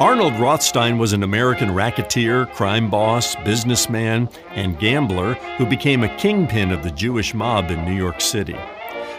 Arnold 0.00 0.40
Rothstein 0.40 0.96
was 0.96 1.12
an 1.12 1.24
American 1.24 1.74
racketeer, 1.74 2.46
crime 2.46 2.88
boss, 2.88 3.36
businessman, 3.44 4.30
and 4.54 4.78
gambler 4.78 5.34
who 5.58 5.66
became 5.66 6.02
a 6.02 6.16
kingpin 6.16 6.70
of 6.70 6.82
the 6.82 6.90
Jewish 6.90 7.34
mob 7.34 7.70
in 7.70 7.84
New 7.84 7.92
York 7.92 8.22
City. 8.22 8.56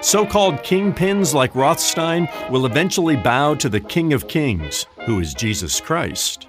So 0.01 0.25
called 0.25 0.55
kingpins 0.63 1.35
like 1.35 1.53
Rothstein 1.53 2.27
will 2.49 2.65
eventually 2.65 3.15
bow 3.15 3.53
to 3.53 3.69
the 3.69 3.79
King 3.79 4.11
of 4.11 4.27
Kings, 4.27 4.87
who 5.05 5.19
is 5.19 5.35
Jesus 5.35 5.79
Christ. 5.79 6.47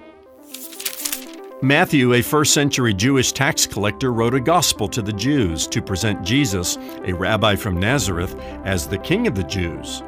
Matthew, 1.61 2.13
a 2.13 2.23
first 2.23 2.55
century 2.55 2.95
Jewish 2.95 3.33
tax 3.33 3.67
collector, 3.67 4.11
wrote 4.11 4.33
a 4.33 4.39
gospel 4.39 4.87
to 4.87 5.03
the 5.03 5.13
Jews 5.13 5.67
to 5.67 5.79
present 5.79 6.25
Jesus, 6.25 6.79
a 7.05 7.13
rabbi 7.13 7.55
from 7.55 7.79
Nazareth, 7.79 8.35
as 8.65 8.87
the 8.87 8.97
King 8.97 9.27
of 9.27 9.35
the 9.35 9.43
Jews. 9.43 10.01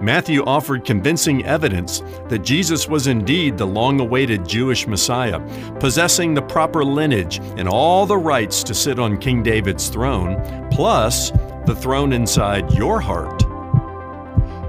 Matthew 0.00 0.42
offered 0.44 0.86
convincing 0.86 1.44
evidence 1.44 2.02
that 2.30 2.38
Jesus 2.38 2.88
was 2.88 3.06
indeed 3.06 3.58
the 3.58 3.66
long 3.66 4.00
awaited 4.00 4.48
Jewish 4.48 4.86
Messiah, 4.86 5.40
possessing 5.78 6.32
the 6.32 6.40
proper 6.40 6.82
lineage 6.82 7.38
and 7.58 7.68
all 7.68 8.06
the 8.06 8.16
rights 8.16 8.62
to 8.64 8.72
sit 8.72 8.98
on 8.98 9.18
King 9.18 9.42
David's 9.42 9.88
throne, 9.88 10.68
plus 10.70 11.32
the 11.66 11.76
throne 11.78 12.14
inside 12.14 12.72
your 12.72 12.98
heart. 12.98 13.42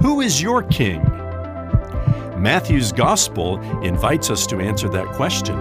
Who 0.02 0.20
is 0.20 0.42
your 0.42 0.64
king? 0.64 1.02
Matthew's 2.38 2.92
gospel 2.92 3.62
invites 3.84 4.30
us 4.30 4.46
to 4.48 4.58
answer 4.58 4.90
that 4.90 5.08
question. 5.14 5.56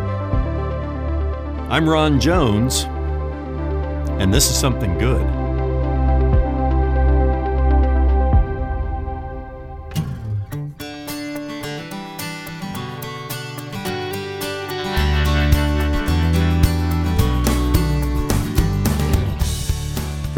I'm 1.71 1.89
Ron 1.89 2.19
Jones, 2.19 2.87
and 4.19 4.35
this 4.35 4.51
is 4.51 4.59
something 4.59 4.99
good. 4.99 5.40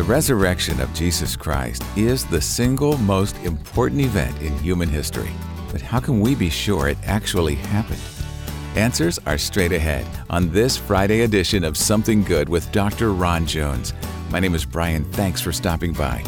The 0.03 0.08
resurrection 0.08 0.81
of 0.81 0.92
Jesus 0.95 1.36
Christ 1.36 1.84
is 1.97 2.25
the 2.25 2.41
single 2.41 2.98
most 2.98 3.36
important 3.45 4.00
event 4.00 4.36
in 4.42 4.53
human 4.59 4.89
history. 4.89 5.31
But 5.70 5.81
how 5.81 6.00
can 6.00 6.19
we 6.19 6.34
be 6.34 6.50
sure 6.50 6.89
it 6.89 6.98
actually 7.05 7.55
happened? 7.55 8.00
Answers 8.75 9.20
are 9.27 9.39
straight 9.39 9.70
ahead 9.70 10.05
on 10.28 10.50
this 10.50 10.77
Friday 10.77 11.20
edition 11.20 11.62
of 11.62 11.77
Something 11.77 12.25
Good 12.25 12.48
with 12.48 12.72
Dr. 12.72 13.12
Ron 13.12 13.47
Jones. 13.47 13.94
My 14.28 14.41
name 14.41 14.56
is 14.56 14.64
Brian. 14.64 15.05
Thanks 15.12 15.41
for 15.41 15.53
stopping 15.53 15.92
by. 15.92 16.25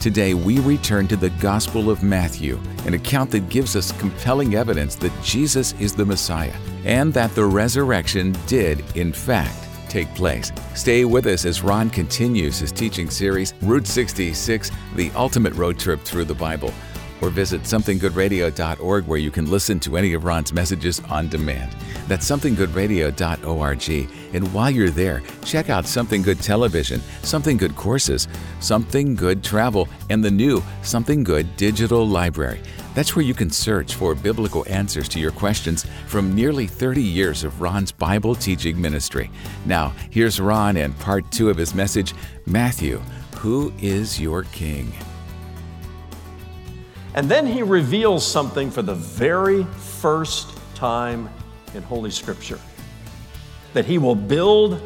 Today, 0.00 0.34
we 0.34 0.58
return 0.58 1.06
to 1.06 1.16
the 1.16 1.30
Gospel 1.30 1.90
of 1.90 2.02
Matthew, 2.02 2.58
an 2.86 2.94
account 2.94 3.30
that 3.30 3.48
gives 3.48 3.76
us 3.76 3.92
compelling 4.00 4.56
evidence 4.56 4.96
that 4.96 5.12
Jesus 5.22 5.74
is 5.74 5.94
the 5.94 6.04
Messiah 6.04 6.56
and 6.84 7.14
that 7.14 7.32
the 7.36 7.44
resurrection 7.44 8.34
did, 8.48 8.84
in 8.96 9.12
fact, 9.12 9.68
take 9.92 10.12
place. 10.14 10.50
Stay 10.74 11.04
with 11.04 11.26
us 11.26 11.44
as 11.44 11.62
Ron 11.62 11.90
continues 11.90 12.58
his 12.58 12.72
teaching 12.72 13.10
series, 13.10 13.52
Route 13.60 13.86
66 13.86 14.70
The 14.96 15.10
Ultimate 15.14 15.52
Road 15.52 15.78
Trip 15.78 16.00
Through 16.00 16.24
the 16.24 16.34
Bible. 16.34 16.72
Or 17.20 17.28
visit 17.30 17.62
somethinggoodradio.org 17.62 19.06
where 19.06 19.18
you 19.18 19.30
can 19.30 19.48
listen 19.48 19.78
to 19.80 19.96
any 19.96 20.14
of 20.14 20.24
Ron's 20.24 20.52
messages 20.52 21.00
on 21.08 21.28
demand. 21.28 21.76
That's 22.08 22.28
somethinggoodradio.org. 22.28 24.08
And 24.34 24.52
while 24.52 24.70
you're 24.70 24.90
there, 24.90 25.22
check 25.44 25.70
out 25.70 25.86
Something 25.86 26.22
Good 26.22 26.40
Television, 26.40 27.00
Something 27.22 27.56
Good 27.58 27.76
Courses, 27.76 28.26
Something 28.58 29.14
Good 29.14 29.44
Travel, 29.44 29.88
and 30.10 30.24
the 30.24 30.30
new 30.30 30.62
Something 30.82 31.22
Good 31.22 31.54
Digital 31.56 32.08
Library. 32.08 32.60
That's 32.94 33.16
where 33.16 33.24
you 33.24 33.32
can 33.32 33.50
search 33.50 33.94
for 33.94 34.14
biblical 34.14 34.64
answers 34.68 35.08
to 35.10 35.20
your 35.20 35.30
questions 35.30 35.86
from 36.06 36.34
nearly 36.34 36.66
30 36.66 37.02
years 37.02 37.42
of 37.42 37.60
Ron's 37.60 37.90
Bible 37.90 38.34
teaching 38.34 38.80
ministry. 38.80 39.30
Now, 39.64 39.94
here's 40.10 40.38
Ron 40.38 40.76
and 40.76 40.98
part 40.98 41.30
two 41.30 41.48
of 41.48 41.56
his 41.56 41.74
message 41.74 42.14
Matthew, 42.44 43.00
who 43.36 43.72
is 43.80 44.20
your 44.20 44.42
king? 44.44 44.92
And 47.14 47.30
then 47.30 47.46
he 47.46 47.62
reveals 47.62 48.26
something 48.26 48.70
for 48.70 48.82
the 48.82 48.94
very 48.94 49.64
first 49.64 50.58
time 50.74 51.28
in 51.74 51.82
Holy 51.82 52.10
Scripture 52.10 52.58
that 53.72 53.86
he 53.86 53.98
will 53.98 54.14
build 54.14 54.80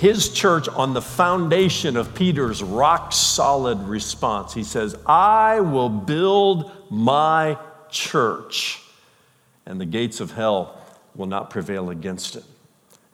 his 0.00 0.30
church 0.30 0.66
on 0.66 0.94
the 0.94 1.02
foundation 1.02 1.94
of 1.94 2.14
Peter's 2.14 2.62
rock 2.62 3.12
solid 3.12 3.78
response. 3.80 4.54
He 4.54 4.64
says, 4.64 4.96
I 5.04 5.60
will 5.60 5.90
build 5.90 6.72
my 6.90 7.58
church, 7.90 8.82
and 9.66 9.78
the 9.78 9.84
gates 9.84 10.20
of 10.20 10.32
hell 10.32 10.80
will 11.14 11.26
not 11.26 11.50
prevail 11.50 11.90
against 11.90 12.34
it. 12.34 12.44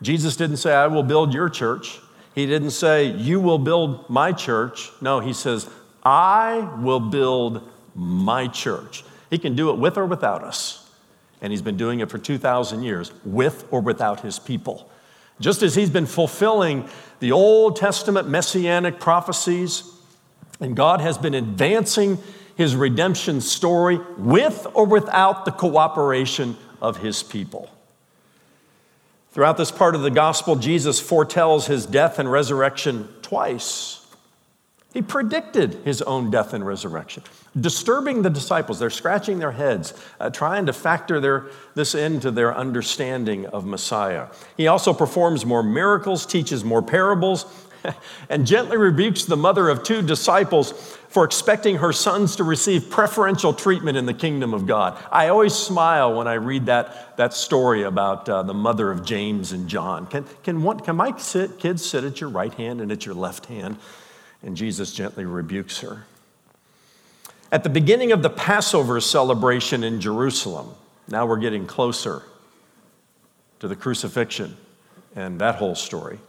Jesus 0.00 0.36
didn't 0.36 0.58
say, 0.58 0.74
I 0.74 0.86
will 0.86 1.02
build 1.02 1.34
your 1.34 1.48
church. 1.48 1.98
He 2.36 2.46
didn't 2.46 2.70
say, 2.70 3.06
You 3.06 3.40
will 3.40 3.58
build 3.58 4.08
my 4.08 4.30
church. 4.30 4.92
No, 5.00 5.18
he 5.18 5.32
says, 5.32 5.68
I 6.04 6.72
will 6.78 7.00
build 7.00 7.68
my 7.96 8.46
church. 8.46 9.02
He 9.28 9.38
can 9.38 9.56
do 9.56 9.70
it 9.70 9.78
with 9.78 9.98
or 9.98 10.06
without 10.06 10.44
us. 10.44 10.88
And 11.40 11.52
he's 11.52 11.62
been 11.62 11.76
doing 11.76 11.98
it 11.98 12.10
for 12.10 12.18
2,000 12.18 12.84
years, 12.84 13.10
with 13.24 13.66
or 13.72 13.80
without 13.80 14.20
his 14.20 14.38
people. 14.38 14.88
Just 15.40 15.62
as 15.62 15.74
he's 15.74 15.90
been 15.90 16.06
fulfilling 16.06 16.88
the 17.20 17.32
Old 17.32 17.76
Testament 17.76 18.28
messianic 18.28 19.00
prophecies, 19.00 19.90
and 20.60 20.76
God 20.76 21.00
has 21.00 21.18
been 21.18 21.34
advancing 21.34 22.18
his 22.56 22.74
redemption 22.74 23.40
story 23.40 24.00
with 24.16 24.66
or 24.74 24.86
without 24.86 25.44
the 25.44 25.50
cooperation 25.52 26.56
of 26.80 26.98
his 26.98 27.22
people. 27.22 27.70
Throughout 29.32 29.58
this 29.58 29.70
part 29.70 29.94
of 29.94 30.00
the 30.00 30.10
gospel, 30.10 30.56
Jesus 30.56 30.98
foretells 30.98 31.66
his 31.66 31.84
death 31.84 32.18
and 32.18 32.30
resurrection 32.30 33.08
twice. 33.20 34.05
He 34.96 35.02
predicted 35.02 35.74
his 35.84 36.00
own 36.00 36.30
death 36.30 36.54
and 36.54 36.66
resurrection, 36.66 37.22
disturbing 37.60 38.22
the 38.22 38.30
disciples. 38.30 38.78
They're 38.78 38.88
scratching 38.88 39.40
their 39.40 39.52
heads, 39.52 39.92
uh, 40.18 40.30
trying 40.30 40.64
to 40.64 40.72
factor 40.72 41.20
their, 41.20 41.48
this 41.74 41.94
into 41.94 42.30
their 42.30 42.56
understanding 42.56 43.44
of 43.44 43.66
Messiah. 43.66 44.28
He 44.56 44.68
also 44.68 44.94
performs 44.94 45.44
more 45.44 45.62
miracles, 45.62 46.24
teaches 46.24 46.64
more 46.64 46.80
parables, 46.80 47.44
and 48.30 48.46
gently 48.46 48.78
rebukes 48.78 49.26
the 49.26 49.36
mother 49.36 49.68
of 49.68 49.82
two 49.82 50.00
disciples 50.00 50.72
for 51.10 51.24
expecting 51.24 51.76
her 51.76 51.92
sons 51.92 52.36
to 52.36 52.44
receive 52.44 52.88
preferential 52.88 53.52
treatment 53.52 53.98
in 53.98 54.06
the 54.06 54.14
kingdom 54.14 54.54
of 54.54 54.66
God. 54.66 54.98
I 55.12 55.28
always 55.28 55.52
smile 55.52 56.16
when 56.16 56.26
I 56.26 56.34
read 56.34 56.64
that, 56.66 57.18
that 57.18 57.34
story 57.34 57.82
about 57.82 58.30
uh, 58.30 58.44
the 58.44 58.54
mother 58.54 58.90
of 58.90 59.04
James 59.04 59.52
and 59.52 59.68
John. 59.68 60.06
Can, 60.06 60.24
can, 60.42 60.62
one, 60.62 60.80
can 60.80 60.96
my 60.96 61.14
sit, 61.18 61.58
kids 61.58 61.84
sit 61.84 62.02
at 62.02 62.18
your 62.18 62.30
right 62.30 62.54
hand 62.54 62.80
and 62.80 62.90
at 62.90 63.04
your 63.04 63.14
left 63.14 63.44
hand? 63.44 63.76
And 64.46 64.56
Jesus 64.56 64.92
gently 64.92 65.24
rebukes 65.24 65.80
her. 65.80 66.06
At 67.50 67.64
the 67.64 67.68
beginning 67.68 68.12
of 68.12 68.22
the 68.22 68.30
Passover 68.30 69.00
celebration 69.00 69.82
in 69.82 70.00
Jerusalem, 70.00 70.72
now 71.08 71.26
we're 71.26 71.38
getting 71.38 71.66
closer 71.66 72.22
to 73.58 73.66
the 73.66 73.74
crucifixion 73.74 74.56
and 75.16 75.40
that 75.40 75.56
whole 75.56 75.74
story. 75.74 76.20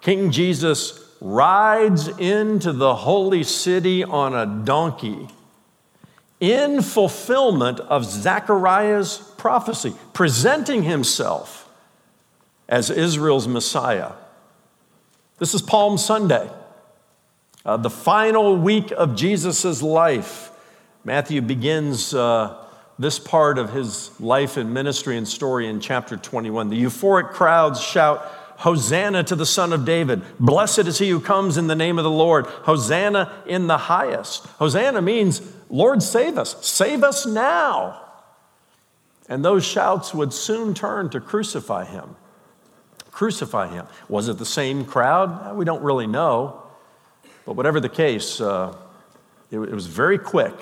King 0.00 0.32
Jesus 0.32 1.14
rides 1.20 2.08
into 2.08 2.72
the 2.72 2.96
holy 2.96 3.44
city 3.44 4.02
on 4.02 4.34
a 4.34 4.64
donkey 4.64 5.28
in 6.40 6.82
fulfillment 6.82 7.78
of 7.78 8.04
Zechariah's 8.04 9.18
prophecy, 9.36 9.94
presenting 10.12 10.82
himself 10.82 11.68
as 12.68 12.90
Israel's 12.90 13.46
Messiah. 13.46 14.10
This 15.38 15.54
is 15.54 15.62
Palm 15.62 15.98
Sunday. 15.98 16.50
Uh, 17.64 17.76
the 17.76 17.90
final 17.90 18.56
week 18.56 18.90
of 18.90 19.14
Jesus' 19.14 19.82
life, 19.82 20.50
Matthew 21.04 21.40
begins 21.40 22.12
uh, 22.12 22.64
this 22.98 23.20
part 23.20 23.56
of 23.56 23.72
his 23.72 24.10
life 24.20 24.56
and 24.56 24.74
ministry 24.74 25.16
and 25.16 25.26
story 25.28 25.68
in 25.68 25.78
chapter 25.78 26.16
21. 26.16 26.70
The 26.70 26.82
euphoric 26.82 27.30
crowds 27.30 27.80
shout, 27.80 28.18
Hosanna 28.58 29.22
to 29.24 29.36
the 29.36 29.46
Son 29.46 29.72
of 29.72 29.84
David. 29.84 30.22
Blessed 30.40 30.80
is 30.80 30.98
he 30.98 31.08
who 31.08 31.20
comes 31.20 31.56
in 31.56 31.68
the 31.68 31.76
name 31.76 31.98
of 31.98 32.04
the 32.04 32.10
Lord. 32.10 32.46
Hosanna 32.46 33.32
in 33.46 33.68
the 33.68 33.78
highest. 33.78 34.44
Hosanna 34.58 35.00
means, 35.00 35.40
Lord, 35.70 36.02
save 36.02 36.38
us. 36.38 36.64
Save 36.66 37.04
us 37.04 37.26
now. 37.26 38.00
And 39.28 39.44
those 39.44 39.64
shouts 39.64 40.12
would 40.12 40.32
soon 40.32 40.74
turn 40.74 41.10
to 41.10 41.20
crucify 41.20 41.84
him. 41.84 42.16
Crucify 43.12 43.68
him. 43.68 43.86
Was 44.08 44.28
it 44.28 44.38
the 44.38 44.46
same 44.46 44.84
crowd? 44.84 45.56
We 45.56 45.64
don't 45.64 45.82
really 45.82 46.08
know. 46.08 46.61
But 47.44 47.54
whatever 47.54 47.80
the 47.80 47.88
case, 47.88 48.40
uh, 48.40 48.76
it, 49.50 49.58
it, 49.58 49.72
was 49.72 49.86
very 49.86 50.18
quick, 50.18 50.54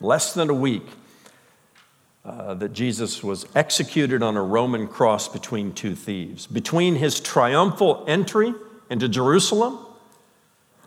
less 0.00 0.34
than 0.34 0.50
a 0.50 0.54
week, 0.54 0.86
uh, 2.24 2.54
that 2.54 2.72
Jesus 2.72 3.22
was 3.22 3.46
executed 3.54 4.22
on 4.22 4.36
a 4.36 4.42
Roman 4.42 4.86
cross 4.86 5.28
between 5.28 5.72
two 5.72 5.94
thieves. 5.94 6.46
Between 6.46 6.96
his 6.96 7.20
triumphal 7.20 8.04
entry 8.06 8.54
into 8.90 9.08
Jerusalem 9.08 9.78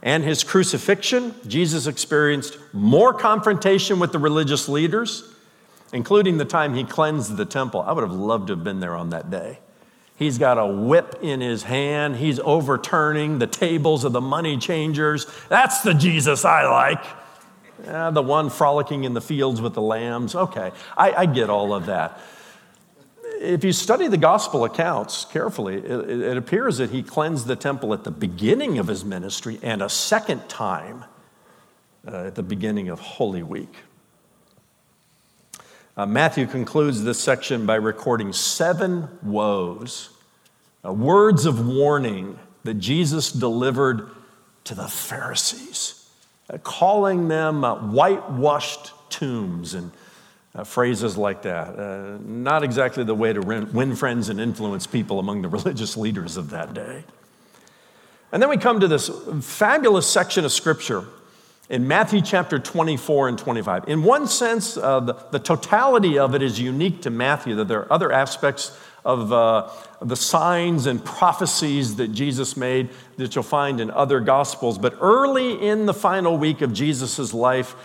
and 0.02 0.24
his 0.24 0.44
crucifixion, 0.44 1.34
Jesus 1.48 1.88
experienced 1.88 2.58
more 2.72 3.14
confrontation 3.14 4.00
with 4.00 4.12
the 4.12 4.20
religious 4.20 4.68
leaders 4.70 5.34
including 5.94 6.38
the 6.38 6.46
time 6.46 6.74
he 6.74 6.84
cleansed 6.84 7.38
the 7.38 7.46
temple. 7.46 7.82
I 7.82 7.94
would 7.94 8.02
have 8.02 8.12
loved 8.12 8.48
to 8.48 8.56
have 8.56 8.64
been 8.64 8.80
there 8.82 8.96
on 8.96 9.12
that 9.12 9.30
day. 9.30 9.60
He's 10.16 10.38
got 10.38 10.58
a 10.58 10.68
whip 10.68 11.20
in 11.22 11.42
his 11.42 11.64
hand. 11.64 12.18
He's 12.18 12.40
overturning 12.40 13.40
the 13.40 13.48
tables 13.48 14.04
of 14.04 14.14
the 14.14 14.22
money 14.22 14.58
changers. 14.58 15.26
That's 15.50 15.82
the 15.82 15.94
Jesus 15.94 16.46
I 16.46 16.70
like. 16.70 17.04
Yeah, 17.84 18.12
the 18.12 18.22
one 18.22 18.50
frolicking 18.50 19.04
in 19.04 19.14
the 19.14 19.22
fields 19.22 19.60
with 19.60 19.74
the 19.74 19.82
lambs. 19.82 20.36
Okay, 20.36 20.72
I, 20.96 21.12
I 21.12 21.26
get 21.26 21.50
all 21.50 21.74
of 21.74 21.88
that. 21.88 22.20
If 23.42 23.64
you 23.64 23.74
study 23.74 24.08
the 24.08 24.18
gospel 24.18 24.64
accounts 24.64 25.26
carefully, 25.26 25.78
it, 25.78 26.10
it 26.10 26.38
appears 26.38 26.78
that 26.78 26.92
he 26.92 27.04
cleansed 27.04 27.48
the 27.48 27.58
temple 27.58 27.94
at 27.94 28.04
the 28.04 28.12
beginning 28.12 28.78
of 28.78 28.88
his 28.88 29.04
ministry 29.04 29.60
and 29.62 29.82
a 29.82 29.90
second 29.90 30.48
time 30.48 31.04
uh, 32.08 32.28
at 32.28 32.36
the 32.36 32.44
beginning 32.44 32.90
of 32.90 33.00
Holy 33.00 33.44
Week. 33.44 33.76
Uh, 35.96 36.08
Matthew 36.08 36.48
concludes 36.48 37.04
this 37.04 37.20
section 37.20 37.68
by 37.68 37.76
recording 37.76 38.34
seven 38.34 39.08
woes, 39.22 40.10
uh, 40.84 40.92
words 40.92 41.46
of 41.46 41.68
warning 41.68 42.40
that 42.64 42.76
Jesus 42.76 43.32
delivered 43.32 44.10
to 44.64 44.74
the 44.74 44.88
Pharisees, 44.88 46.10
uh, 46.50 46.58
calling 46.58 47.28
them 47.28 47.64
uh, 47.64 47.76
whitewashed 47.76 48.92
tombs 49.12 49.76
and 49.76 49.92
uh, 50.56 50.64
phrases 50.64 51.16
like 51.16 51.44
that. 51.44 51.78
Uh, 51.78 52.18
not 52.26 52.64
exactly 52.64 53.04
the 53.04 53.14
way 53.14 53.32
to 53.32 53.42
win 53.42 53.96
friends 53.96 54.30
and 54.30 54.40
influence 54.40 54.88
people 54.88 55.20
among 55.20 55.44
the 55.44 55.48
religious 55.50 55.96
leaders 55.96 56.38
of 56.38 56.50
that 56.50 56.74
day. 56.74 57.04
And 58.32 58.42
then 58.42 58.50
we 58.50 58.58
come 58.58 58.80
to 58.80 58.88
this 58.88 59.12
fabulous 59.42 60.08
section 60.08 60.44
of 60.44 60.52
scripture 60.52 61.06
in 61.70 61.88
Matthew 61.88 62.22
chapter 62.22 62.60
24 62.60 63.30
and 63.30 63.38
25. 63.38 63.88
In 63.88 64.04
one 64.04 64.28
sense, 64.28 64.76
uh, 64.76 65.00
the, 65.00 65.14
the, 65.32 65.40
totality 65.40 66.20
of 66.20 66.36
it 66.36 66.42
is 66.42 66.60
unique 66.60 67.02
to 67.04 67.10
Matthew, 67.10 67.56
that 67.56 67.68
there 67.68 67.80
are 67.80 67.94
other 67.94 68.12
aspects 68.12 68.78
of 69.06 69.32
uh, 69.32 69.70
the 70.02 70.16
signs 70.16 70.86
and 70.86 71.04
prophecies 71.04 71.96
that 71.96 72.10
Jesus 72.10 72.58
made 72.58 72.90
that 73.18 73.36
you'll 73.36 73.44
find 73.44 73.80
in 73.80 73.92
other 73.92 74.20
gospels. 74.20 74.78
But 74.78 74.98
early 75.02 75.66
in 75.66 75.86
the 75.86 75.94
final 75.94 76.38
week 76.38 76.62
of 76.62 76.74
Jesus' 76.74 77.34
life, 77.34 77.76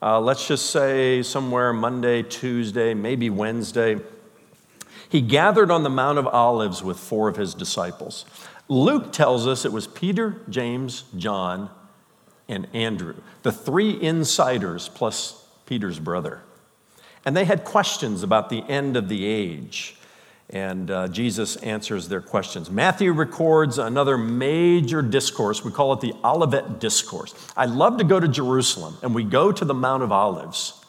uh, 0.00 0.20
let's 0.20 0.46
just 0.46 0.70
say 0.70 1.22
somewhere 1.22 1.72
Monday, 1.72 2.22
Tuesday, 2.22 2.94
maybe 2.94 3.30
Wednesday, 3.30 3.98
he 5.08 5.20
gathered 5.20 5.70
on 5.70 5.82
the 5.82 5.90
Mount 5.90 6.18
of 6.18 6.26
Olives 6.26 6.82
with 6.82 6.98
four 6.98 7.28
of 7.28 7.36
his 7.36 7.54
disciples. 7.54 8.24
Luke 8.68 9.12
tells 9.12 9.46
us 9.46 9.64
it 9.64 9.72
was 9.72 9.86
Peter, 9.86 10.40
James, 10.48 11.04
John, 11.16 11.70
and 12.48 12.66
Andrew, 12.74 13.14
the 13.42 13.52
three 13.52 14.00
insiders 14.00 14.88
plus 14.88 15.44
Peter's 15.66 15.98
brother. 15.98 16.42
And 17.24 17.36
they 17.36 17.44
had 17.44 17.64
questions 17.64 18.22
about 18.22 18.50
the 18.50 18.62
end 18.68 18.96
of 18.96 19.08
the 19.08 19.24
age. 19.24 19.96
And 20.50 20.90
uh, 20.90 21.08
Jesus 21.08 21.56
answers 21.56 22.08
their 22.08 22.20
questions. 22.20 22.70
Matthew 22.70 23.12
records 23.12 23.78
another 23.78 24.18
major 24.18 25.00
discourse. 25.00 25.64
We 25.64 25.72
call 25.72 25.94
it 25.94 26.00
the 26.00 26.12
Olivet 26.22 26.80
Discourse. 26.80 27.34
I 27.56 27.64
love 27.64 27.96
to 27.98 28.04
go 28.04 28.20
to 28.20 28.28
Jerusalem 28.28 28.98
and 29.02 29.14
we 29.14 29.24
go 29.24 29.52
to 29.52 29.64
the 29.64 29.74
Mount 29.74 30.02
of 30.02 30.12
Olives 30.12 30.84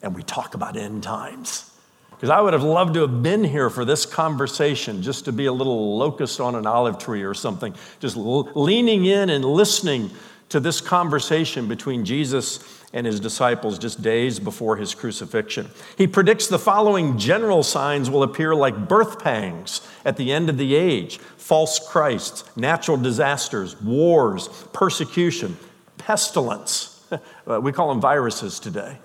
and 0.00 0.14
we 0.14 0.22
talk 0.22 0.54
about 0.54 0.76
end 0.76 1.02
times. 1.02 1.70
Because 2.10 2.30
I 2.30 2.40
would 2.40 2.52
have 2.52 2.62
loved 2.62 2.94
to 2.94 3.00
have 3.00 3.20
been 3.20 3.42
here 3.42 3.68
for 3.68 3.84
this 3.84 4.06
conversation, 4.06 5.02
just 5.02 5.24
to 5.24 5.32
be 5.32 5.46
a 5.46 5.52
little 5.52 5.98
locust 5.98 6.40
on 6.40 6.54
an 6.54 6.68
olive 6.68 6.98
tree 6.98 7.24
or 7.24 7.34
something, 7.34 7.74
just 7.98 8.16
leaning 8.16 9.06
in 9.06 9.28
and 9.28 9.44
listening 9.44 10.08
to 10.52 10.60
this 10.60 10.82
conversation 10.82 11.66
between 11.66 12.04
Jesus 12.04 12.60
and 12.92 13.06
his 13.06 13.20
disciples 13.20 13.78
just 13.78 14.02
days 14.02 14.38
before 14.38 14.76
his 14.76 14.94
crucifixion. 14.94 15.70
He 15.96 16.06
predicts 16.06 16.46
the 16.46 16.58
following 16.58 17.18
general 17.18 17.62
signs 17.62 18.10
will 18.10 18.22
appear 18.22 18.54
like 18.54 18.86
birth 18.86 19.18
pangs 19.18 19.80
at 20.04 20.18
the 20.18 20.30
end 20.30 20.50
of 20.50 20.58
the 20.58 20.74
age 20.74 21.18
false 21.38 21.78
Christs, 21.78 22.44
natural 22.54 22.98
disasters, 22.98 23.80
wars, 23.80 24.48
persecution, 24.74 25.56
pestilence. 25.96 27.02
we 27.46 27.72
call 27.72 27.88
them 27.88 28.00
viruses 28.00 28.60
today. 28.60 28.98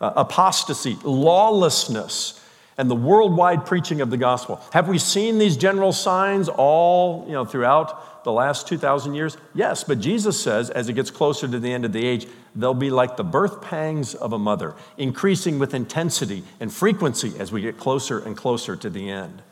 Uh, 0.00 0.12
apostasy, 0.16 0.96
lawlessness, 1.04 2.40
and 2.78 2.88
the 2.88 2.94
worldwide 2.94 3.66
preaching 3.66 4.00
of 4.00 4.08
the 4.08 4.16
gospel. 4.16 4.60
Have 4.72 4.88
we 4.88 4.98
seen 4.98 5.38
these 5.38 5.56
general 5.56 5.92
signs 5.92 6.48
all 6.48 7.24
you 7.26 7.32
know, 7.32 7.44
throughout 7.44 8.24
the 8.24 8.30
last 8.32 8.68
2,000 8.68 9.14
years? 9.14 9.36
Yes, 9.52 9.82
but 9.82 9.98
Jesus 9.98 10.40
says 10.40 10.70
as 10.70 10.88
it 10.88 10.92
gets 10.92 11.10
closer 11.10 11.48
to 11.48 11.58
the 11.58 11.72
end 11.72 11.84
of 11.84 11.92
the 11.92 12.06
age, 12.06 12.28
they'll 12.54 12.74
be 12.74 12.90
like 12.90 13.16
the 13.16 13.24
birth 13.24 13.60
pangs 13.60 14.14
of 14.14 14.32
a 14.32 14.38
mother, 14.38 14.74
increasing 14.96 15.58
with 15.58 15.74
intensity 15.74 16.44
and 16.60 16.72
frequency 16.72 17.32
as 17.38 17.50
we 17.50 17.60
get 17.60 17.78
closer 17.78 18.20
and 18.20 18.36
closer 18.36 18.76
to 18.76 18.88
the 18.88 19.10
end. 19.10 19.42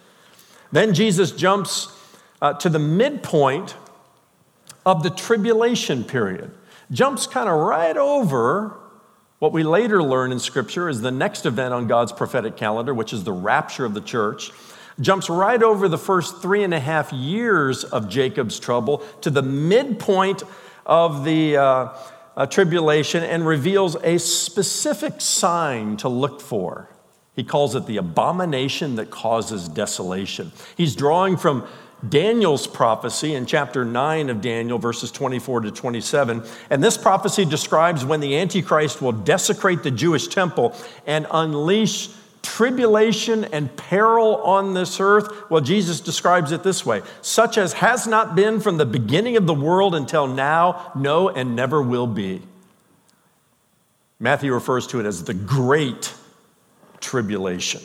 Then 0.71 0.95
Jesus 0.95 1.33
jumps 1.33 1.89
uh, 2.41 2.53
to 2.55 2.69
the 2.69 2.79
midpoint 2.79 3.75
of 4.85 5.03
the 5.03 5.11
tribulation 5.11 6.05
period, 6.05 6.53
jumps 6.93 7.27
kind 7.27 7.49
of 7.49 7.59
right 7.59 7.97
over 7.97 8.79
what 9.39 9.53
we 9.53 9.63
later 9.63 10.03
learn 10.03 10.33
in 10.33 10.39
Scripture 10.39 10.89
is 10.89 11.01
the 11.01 11.11
next 11.11 11.47
event 11.47 11.75
on 11.75 11.87
God's 11.87 12.13
prophetic 12.13 12.57
calendar, 12.57 12.95
which 12.95 13.13
is 13.13 13.25
the 13.25 13.33
rapture 13.33 13.85
of 13.85 13.95
the 13.95 14.01
church 14.01 14.51
jumps 15.01 15.29
right 15.29 15.63
over 15.63 15.89
the 15.89 15.99
first 15.99 16.41
three 16.41 16.63
and 16.63 16.73
a 16.73 16.81
half 16.81 17.13
years 17.13 17.85
of 17.85 18.09
Jacob's 18.09 18.59
trouble 18.59 18.99
to 19.21 19.31
the 19.31 19.43
midpoint 19.43 20.43
of 20.85 21.25
the 21.25 21.57
uh, 21.57 21.89
uh, 22.37 22.47
tribulation 22.47 23.23
and 23.23 23.47
reveals 23.47 23.97
a 24.03 24.19
specific 24.19 25.21
sign 25.21 25.97
to 25.99 26.09
look 26.09 26.41
for. 26.41 26.89
He 27.35 27.45
calls 27.45 27.75
it 27.75 27.87
the 27.87 27.99
abomination 27.99 28.97
that 28.97 29.11
causes 29.11 29.69
desolation. 29.69 30.53
He's 30.77 30.97
drawing 30.97 31.37
from 31.37 31.67
Daniel's 32.07 32.67
prophecy 32.67 33.35
in 33.35 33.47
chapter 33.47 33.85
9 33.85 34.31
of 34.31 34.41
Daniel, 34.41 34.79
verses 34.79 35.11
24 35.11 35.63
to 35.63 35.71
27. 35.71 36.43
And 36.71 36.85
this 36.85 36.99
prophecy 36.99 37.45
describes 37.45 38.05
when 38.05 38.21
the 38.21 38.37
Antichrist 38.37 39.01
will 39.01 39.13
desecrate 39.13 39.83
the 39.83 39.91
Jewish 39.91 40.29
temple 40.29 40.77
and 41.07 41.27
unleash 41.31 42.11
tribulation 42.47 43.45
and 43.47 43.75
peril 43.77 44.37
on 44.37 44.73
this 44.73 45.01
earth? 45.01 45.51
Well, 45.51 45.61
Jesus 45.61 46.01
describes 46.01 46.53
it 46.53 46.63
this 46.63 46.87
way 46.87 47.03
such 47.21 47.59
as 47.59 47.73
has 47.75 48.07
not 48.07 48.37
been 48.37 48.61
from 48.61 48.77
the 48.77 48.87
beginning 48.87 49.37
of 49.37 49.47
the 49.47 49.55
world 49.55 49.95
until 49.95 50.27
now, 50.27 50.93
no, 50.95 51.29
and 51.29 51.57
never 51.57 51.83
will 51.83 52.07
be. 52.07 52.43
Matthew 54.21 54.55
refers 54.55 54.87
to 54.89 55.01
it 55.01 55.07
as 55.07 55.25
the 55.25 55.35
great 55.35 56.15
tribulation. 57.01 57.83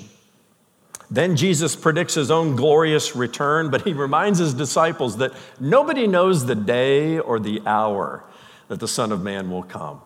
Then 1.11 1.35
Jesus 1.35 1.75
predicts 1.75 2.13
his 2.13 2.31
own 2.31 2.55
glorious 2.55 3.17
return, 3.17 3.69
but 3.69 3.81
he 3.81 3.91
reminds 3.91 4.39
his 4.39 4.53
disciples 4.53 5.17
that 5.17 5.33
nobody 5.59 6.07
knows 6.07 6.45
the 6.45 6.55
day 6.55 7.19
or 7.19 7.37
the 7.37 7.61
hour 7.65 8.23
that 8.69 8.79
the 8.79 8.87
Son 8.87 9.11
of 9.11 9.21
Man 9.21 9.51
will 9.51 9.63
come. 9.63 10.01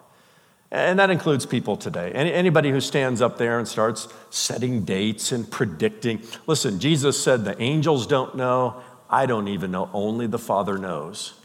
And 0.71 0.97
that 0.97 1.11
includes 1.11 1.45
people 1.45 1.77
today. 1.77 2.11
anybody 2.11 2.71
who 2.71 2.81
stands 2.81 3.21
up 3.21 3.37
there 3.37 3.59
and 3.59 3.67
starts 3.67 4.07
setting 4.31 4.83
dates 4.83 5.31
and 5.31 5.49
predicting. 5.49 6.23
Listen, 6.47 6.79
Jesus 6.79 7.21
said 7.21 7.45
the 7.45 7.61
angels 7.61 8.07
don't 8.07 8.35
know. 8.35 8.81
I 9.07 9.27
don't 9.27 9.47
even 9.47 9.69
know. 9.69 9.91
Only 9.93 10.25
the 10.25 10.39
Father 10.39 10.79
knows. 10.79 11.35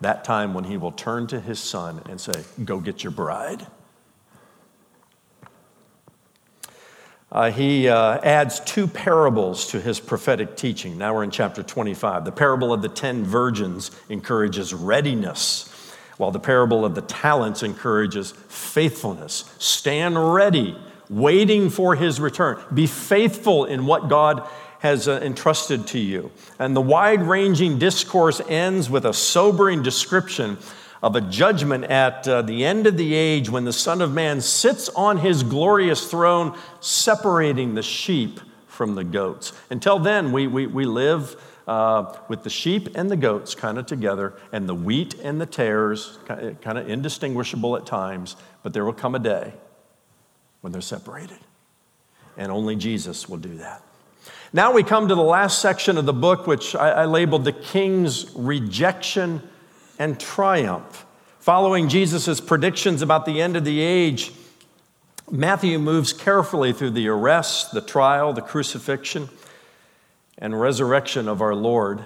That 0.00 0.22
time 0.22 0.54
when 0.54 0.64
he 0.64 0.76
will 0.76 0.92
turn 0.92 1.26
to 1.28 1.40
his 1.40 1.58
son 1.58 2.00
and 2.08 2.20
say, 2.20 2.44
Go 2.64 2.78
get 2.78 3.02
your 3.02 3.10
bride. 3.10 3.66
Uh, 7.34 7.50
he 7.50 7.88
uh, 7.88 8.18
adds 8.22 8.60
two 8.60 8.86
parables 8.86 9.66
to 9.66 9.80
his 9.80 9.98
prophetic 9.98 10.56
teaching. 10.56 10.96
Now 10.96 11.14
we're 11.14 11.24
in 11.24 11.32
chapter 11.32 11.64
25. 11.64 12.24
The 12.24 12.30
parable 12.30 12.72
of 12.72 12.80
the 12.80 12.88
ten 12.88 13.24
virgins 13.24 13.90
encourages 14.08 14.72
readiness 14.72 15.68
while 16.16 16.30
the 16.30 16.38
parable 16.38 16.84
of 16.84 16.94
the 16.94 17.02
talents 17.02 17.64
encourages 17.64 18.32
faithfulness. 18.48 19.52
Stand 19.58 20.32
ready, 20.32 20.76
waiting 21.10 21.70
for 21.70 21.96
his 21.96 22.20
return. 22.20 22.56
Be 22.72 22.86
faithful 22.86 23.64
in 23.64 23.84
what 23.84 24.08
God 24.08 24.48
has 24.78 25.08
uh, 25.08 25.18
entrusted 25.22 25.88
to 25.88 25.98
you. 25.98 26.30
And 26.60 26.76
the 26.76 26.80
wide 26.80 27.22
ranging 27.22 27.80
discourse 27.80 28.40
ends 28.48 28.88
with 28.88 29.06
a 29.06 29.12
sobering 29.12 29.82
description 29.82 30.58
of 31.04 31.14
a 31.16 31.20
judgment 31.20 31.84
at 31.84 32.26
uh, 32.26 32.40
the 32.40 32.64
end 32.64 32.86
of 32.86 32.96
the 32.96 33.12
age 33.12 33.50
when 33.50 33.66
the 33.66 33.72
Son 33.74 34.00
of 34.00 34.14
Man 34.14 34.40
sits 34.40 34.88
on 34.88 35.18
his 35.18 35.42
glorious 35.42 36.10
throne, 36.10 36.58
separating 36.80 37.74
the 37.74 37.82
sheep 37.82 38.40
from 38.66 38.94
the 38.94 39.04
goats. 39.04 39.52
Until 39.68 39.98
then, 39.98 40.32
we, 40.32 40.46
we, 40.46 40.66
we 40.66 40.86
live 40.86 41.36
uh, 41.68 42.16
with 42.28 42.42
the 42.42 42.48
sheep 42.48 42.96
and 42.96 43.10
the 43.10 43.18
goats 43.18 43.54
kind 43.54 43.76
of 43.76 43.84
together, 43.84 44.32
and 44.50 44.66
the 44.66 44.74
wheat 44.74 45.12
and 45.22 45.38
the 45.38 45.44
tares 45.44 46.18
kind 46.26 46.78
of 46.78 46.88
indistinguishable 46.88 47.76
at 47.76 47.84
times, 47.84 48.34
but 48.62 48.72
there 48.72 48.86
will 48.86 48.94
come 48.94 49.14
a 49.14 49.18
day 49.18 49.52
when 50.62 50.72
they're 50.72 50.80
separated. 50.80 51.38
And 52.38 52.50
only 52.50 52.76
Jesus 52.76 53.28
will 53.28 53.36
do 53.36 53.58
that. 53.58 53.82
Now 54.54 54.72
we 54.72 54.82
come 54.82 55.08
to 55.08 55.14
the 55.14 55.22
last 55.22 55.60
section 55.60 55.98
of 55.98 56.06
the 56.06 56.14
book, 56.14 56.46
which 56.46 56.74
I, 56.74 57.02
I 57.02 57.04
labeled 57.04 57.44
the 57.44 57.52
king's 57.52 58.34
rejection 58.34 59.42
and 59.98 60.18
triumph. 60.18 61.06
Following 61.40 61.88
Jesus' 61.88 62.40
predictions 62.40 63.02
about 63.02 63.26
the 63.26 63.40
end 63.40 63.56
of 63.56 63.64
the 63.64 63.80
age, 63.80 64.32
Matthew 65.30 65.78
moves 65.78 66.12
carefully 66.12 66.72
through 66.72 66.90
the 66.90 67.08
arrest, 67.08 67.72
the 67.72 67.80
trial, 67.80 68.32
the 68.32 68.42
crucifixion, 68.42 69.28
and 70.38 70.58
resurrection 70.58 71.28
of 71.28 71.40
our 71.40 71.54
Lord. 71.54 72.04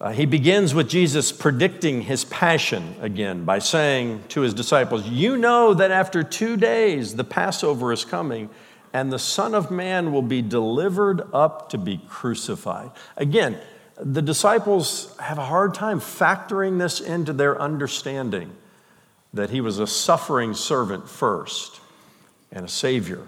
Uh, 0.00 0.12
he 0.12 0.26
begins 0.26 0.74
with 0.74 0.88
Jesus 0.88 1.32
predicting 1.32 2.02
his 2.02 2.24
passion 2.24 2.94
again 3.00 3.44
by 3.44 3.58
saying 3.58 4.22
to 4.28 4.42
his 4.42 4.54
disciples, 4.54 5.08
You 5.08 5.36
know 5.36 5.74
that 5.74 5.90
after 5.90 6.22
two 6.22 6.56
days 6.56 7.16
the 7.16 7.24
Passover 7.24 7.92
is 7.92 8.04
coming, 8.04 8.48
and 8.92 9.12
the 9.12 9.18
Son 9.18 9.54
of 9.54 9.70
Man 9.70 10.12
will 10.12 10.22
be 10.22 10.40
delivered 10.40 11.22
up 11.34 11.68
to 11.70 11.78
be 11.78 12.00
crucified. 12.08 12.92
Again, 13.16 13.58
the 14.00 14.22
disciples 14.22 15.16
have 15.18 15.38
a 15.38 15.44
hard 15.44 15.74
time 15.74 16.00
factoring 16.00 16.78
this 16.78 17.00
into 17.00 17.32
their 17.32 17.60
understanding 17.60 18.52
that 19.34 19.50
he 19.50 19.60
was 19.60 19.78
a 19.78 19.86
suffering 19.86 20.54
servant 20.54 21.08
first 21.08 21.80
and 22.52 22.64
a 22.64 22.68
savior 22.68 23.22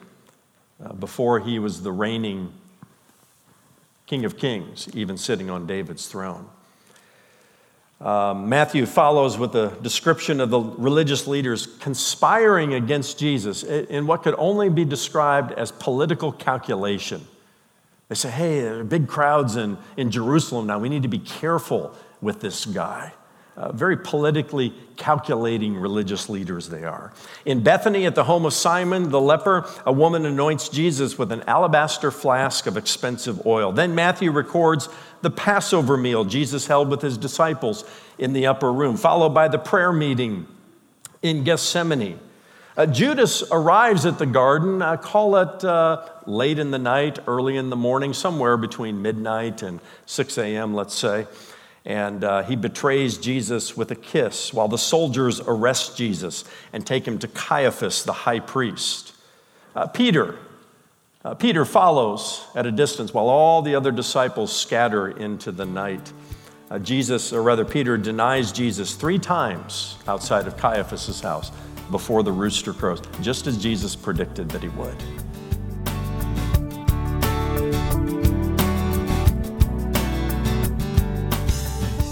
uh, 0.84 0.92
before 0.92 1.40
he 1.40 1.58
was 1.58 1.82
the 1.82 1.92
reigning 1.92 2.52
King 4.06 4.24
of 4.24 4.36
Kings, 4.36 4.88
even 4.94 5.16
sitting 5.16 5.50
on 5.50 5.66
David's 5.66 6.08
throne. 6.08 6.48
Um, 8.00 8.48
Matthew 8.48 8.86
follows 8.86 9.36
with 9.36 9.54
a 9.54 9.76
description 9.82 10.40
of 10.40 10.48
the 10.50 10.58
religious 10.58 11.26
leaders 11.26 11.66
conspiring 11.66 12.72
against 12.74 13.18
Jesus 13.18 13.62
in 13.62 14.06
what 14.06 14.22
could 14.22 14.34
only 14.38 14.70
be 14.70 14.86
described 14.86 15.52
as 15.52 15.70
political 15.70 16.32
calculation. 16.32 17.26
They 18.10 18.16
say, 18.16 18.28
hey, 18.28 18.60
there 18.60 18.80
are 18.80 18.84
big 18.84 19.06
crowds 19.06 19.54
in, 19.54 19.78
in 19.96 20.10
Jerusalem 20.10 20.66
now. 20.66 20.80
We 20.80 20.88
need 20.88 21.04
to 21.04 21.08
be 21.08 21.20
careful 21.20 21.94
with 22.20 22.40
this 22.40 22.66
guy. 22.66 23.12
Uh, 23.56 23.70
very 23.70 23.96
politically 23.96 24.74
calculating 24.96 25.76
religious 25.76 26.28
leaders 26.28 26.68
they 26.70 26.82
are. 26.82 27.12
In 27.44 27.62
Bethany, 27.62 28.06
at 28.06 28.16
the 28.16 28.24
home 28.24 28.46
of 28.46 28.52
Simon 28.52 29.10
the 29.10 29.20
leper, 29.20 29.64
a 29.86 29.92
woman 29.92 30.26
anoints 30.26 30.68
Jesus 30.68 31.18
with 31.18 31.30
an 31.30 31.44
alabaster 31.46 32.10
flask 32.10 32.66
of 32.66 32.76
expensive 32.76 33.46
oil. 33.46 33.70
Then 33.70 33.94
Matthew 33.94 34.32
records 34.32 34.88
the 35.22 35.30
Passover 35.30 35.96
meal 35.96 36.24
Jesus 36.24 36.66
held 36.66 36.88
with 36.88 37.02
his 37.02 37.16
disciples 37.16 37.84
in 38.18 38.32
the 38.32 38.46
upper 38.46 38.72
room, 38.72 38.96
followed 38.96 39.34
by 39.34 39.46
the 39.46 39.58
prayer 39.58 39.92
meeting 39.92 40.48
in 41.22 41.44
Gethsemane. 41.44 42.18
Uh, 42.80 42.86
Judas 42.86 43.42
arrives 43.50 44.06
at 44.06 44.18
the 44.18 44.24
garden, 44.24 44.80
uh, 44.80 44.96
call 44.96 45.36
it 45.36 45.62
uh, 45.62 46.02
late 46.24 46.58
in 46.58 46.70
the 46.70 46.78
night, 46.78 47.18
early 47.26 47.58
in 47.58 47.68
the 47.68 47.76
morning, 47.76 48.14
somewhere 48.14 48.56
between 48.56 49.02
midnight 49.02 49.60
and 49.60 49.80
6 50.06 50.38
a.m., 50.38 50.72
let's 50.72 50.94
say. 50.94 51.26
And 51.84 52.24
uh, 52.24 52.42
he 52.42 52.56
betrays 52.56 53.18
Jesus 53.18 53.76
with 53.76 53.90
a 53.90 53.94
kiss 53.94 54.54
while 54.54 54.66
the 54.66 54.78
soldiers 54.78 55.42
arrest 55.42 55.98
Jesus 55.98 56.44
and 56.72 56.86
take 56.86 57.06
him 57.06 57.18
to 57.18 57.28
Caiaphas, 57.28 58.04
the 58.04 58.14
high 58.14 58.40
priest. 58.40 59.12
Uh, 59.76 59.86
Peter, 59.86 60.38
uh, 61.22 61.34
Peter 61.34 61.66
follows 61.66 62.46
at 62.54 62.64
a 62.64 62.72
distance 62.72 63.12
while 63.12 63.28
all 63.28 63.60
the 63.60 63.74
other 63.74 63.92
disciples 63.92 64.56
scatter 64.56 65.06
into 65.06 65.52
the 65.52 65.66
night. 65.66 66.14
Jesus, 66.82 67.32
or 67.32 67.42
rather, 67.42 67.64
Peter 67.64 67.98
denies 67.98 68.52
Jesus 68.52 68.94
three 68.94 69.18
times 69.18 69.98
outside 70.06 70.46
of 70.46 70.56
Caiaphas' 70.56 71.20
house 71.20 71.50
before 71.90 72.22
the 72.22 72.32
rooster 72.32 72.72
crows, 72.72 73.02
just 73.20 73.46
as 73.46 73.56
Jesus 73.56 73.96
predicted 73.96 74.48
that 74.50 74.62
he 74.62 74.68
would. 74.70 74.96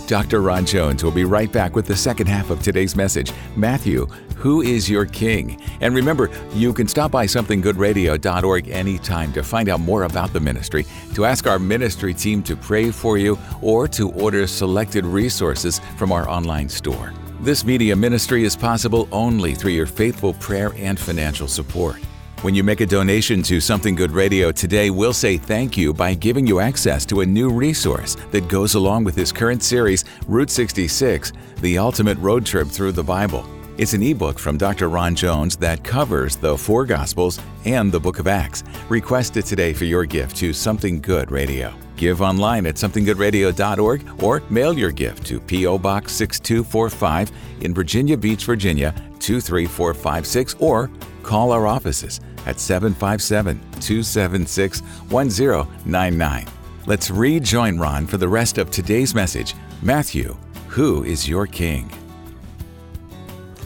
Dr. 0.08 0.40
Ron 0.40 0.64
Jones 0.64 1.04
will 1.04 1.10
be 1.10 1.24
right 1.24 1.52
back 1.52 1.76
with 1.76 1.86
the 1.86 1.94
second 1.94 2.28
half 2.28 2.48
of 2.48 2.62
today's 2.62 2.96
message 2.96 3.30
Matthew, 3.56 4.06
who 4.36 4.62
is 4.62 4.88
your 4.88 5.04
king? 5.04 5.60
And 5.82 5.94
remember, 5.94 6.30
you 6.54 6.72
can 6.72 6.88
stop 6.88 7.10
by 7.10 7.26
somethinggoodradio.org 7.26 8.68
anytime 8.68 9.32
to 9.34 9.42
find 9.42 9.68
out 9.68 9.80
more 9.80 10.04
about 10.04 10.32
the 10.32 10.40
ministry, 10.40 10.86
to 11.14 11.26
ask 11.26 11.46
our 11.46 11.58
ministry 11.58 12.14
team 12.14 12.42
to 12.44 12.56
pray 12.56 12.90
for 12.90 13.18
you, 13.18 13.38
or 13.60 13.86
to 13.88 14.10
order 14.12 14.46
selected 14.46 15.04
resources 15.04 15.80
from 15.98 16.10
our 16.10 16.26
online 16.26 16.70
store. 16.70 17.12
This 17.40 17.64
media 17.64 17.94
ministry 17.94 18.42
is 18.42 18.56
possible 18.56 19.08
only 19.12 19.54
through 19.54 19.70
your 19.70 19.86
faithful 19.86 20.34
prayer 20.34 20.72
and 20.76 20.98
financial 20.98 21.46
support. 21.46 21.98
When 22.42 22.52
you 22.52 22.64
make 22.64 22.80
a 22.80 22.86
donation 22.86 23.44
to 23.44 23.60
Something 23.60 23.94
Good 23.94 24.10
Radio 24.10 24.50
today, 24.50 24.90
we'll 24.90 25.12
say 25.12 25.38
thank 25.38 25.76
you 25.76 25.94
by 25.94 26.14
giving 26.14 26.48
you 26.48 26.58
access 26.58 27.06
to 27.06 27.20
a 27.20 27.26
new 27.26 27.48
resource 27.48 28.16
that 28.32 28.48
goes 28.48 28.74
along 28.74 29.04
with 29.04 29.14
this 29.14 29.30
current 29.30 29.62
series, 29.62 30.04
Route 30.26 30.50
66 30.50 31.32
The 31.60 31.78
Ultimate 31.78 32.18
Road 32.18 32.44
Trip 32.44 32.66
Through 32.66 32.92
the 32.92 33.04
Bible. 33.04 33.46
It's 33.76 33.92
an 33.92 34.02
ebook 34.02 34.40
from 34.40 34.58
Dr. 34.58 34.88
Ron 34.88 35.14
Jones 35.14 35.56
that 35.58 35.84
covers 35.84 36.34
the 36.34 36.58
four 36.58 36.84
Gospels 36.84 37.40
and 37.64 37.92
the 37.92 38.00
book 38.00 38.18
of 38.18 38.26
Acts. 38.26 38.64
Request 38.88 39.36
it 39.36 39.46
today 39.46 39.72
for 39.72 39.84
your 39.84 40.04
gift 40.04 40.36
to 40.38 40.52
Something 40.52 41.00
Good 41.00 41.30
Radio. 41.30 41.72
Give 41.98 42.22
online 42.22 42.64
at 42.66 42.76
somethinggoodradio.org 42.76 44.22
or 44.22 44.40
mail 44.50 44.78
your 44.78 44.92
gift 44.92 45.26
to 45.26 45.40
P.O. 45.40 45.78
Box 45.78 46.12
6245 46.12 47.32
in 47.62 47.74
Virginia 47.74 48.16
Beach, 48.16 48.44
Virginia 48.44 48.94
23456 49.18 50.54
or 50.60 50.88
call 51.24 51.50
our 51.50 51.66
offices 51.66 52.20
at 52.46 52.60
757 52.60 53.58
276 53.80 54.80
1099. 54.80 56.46
Let's 56.86 57.10
rejoin 57.10 57.78
Ron 57.78 58.06
for 58.06 58.16
the 58.16 58.28
rest 58.28 58.58
of 58.58 58.70
today's 58.70 59.12
message 59.12 59.54
Matthew, 59.82 60.36
who 60.68 61.02
is 61.02 61.28
your 61.28 61.48
king? 61.48 61.90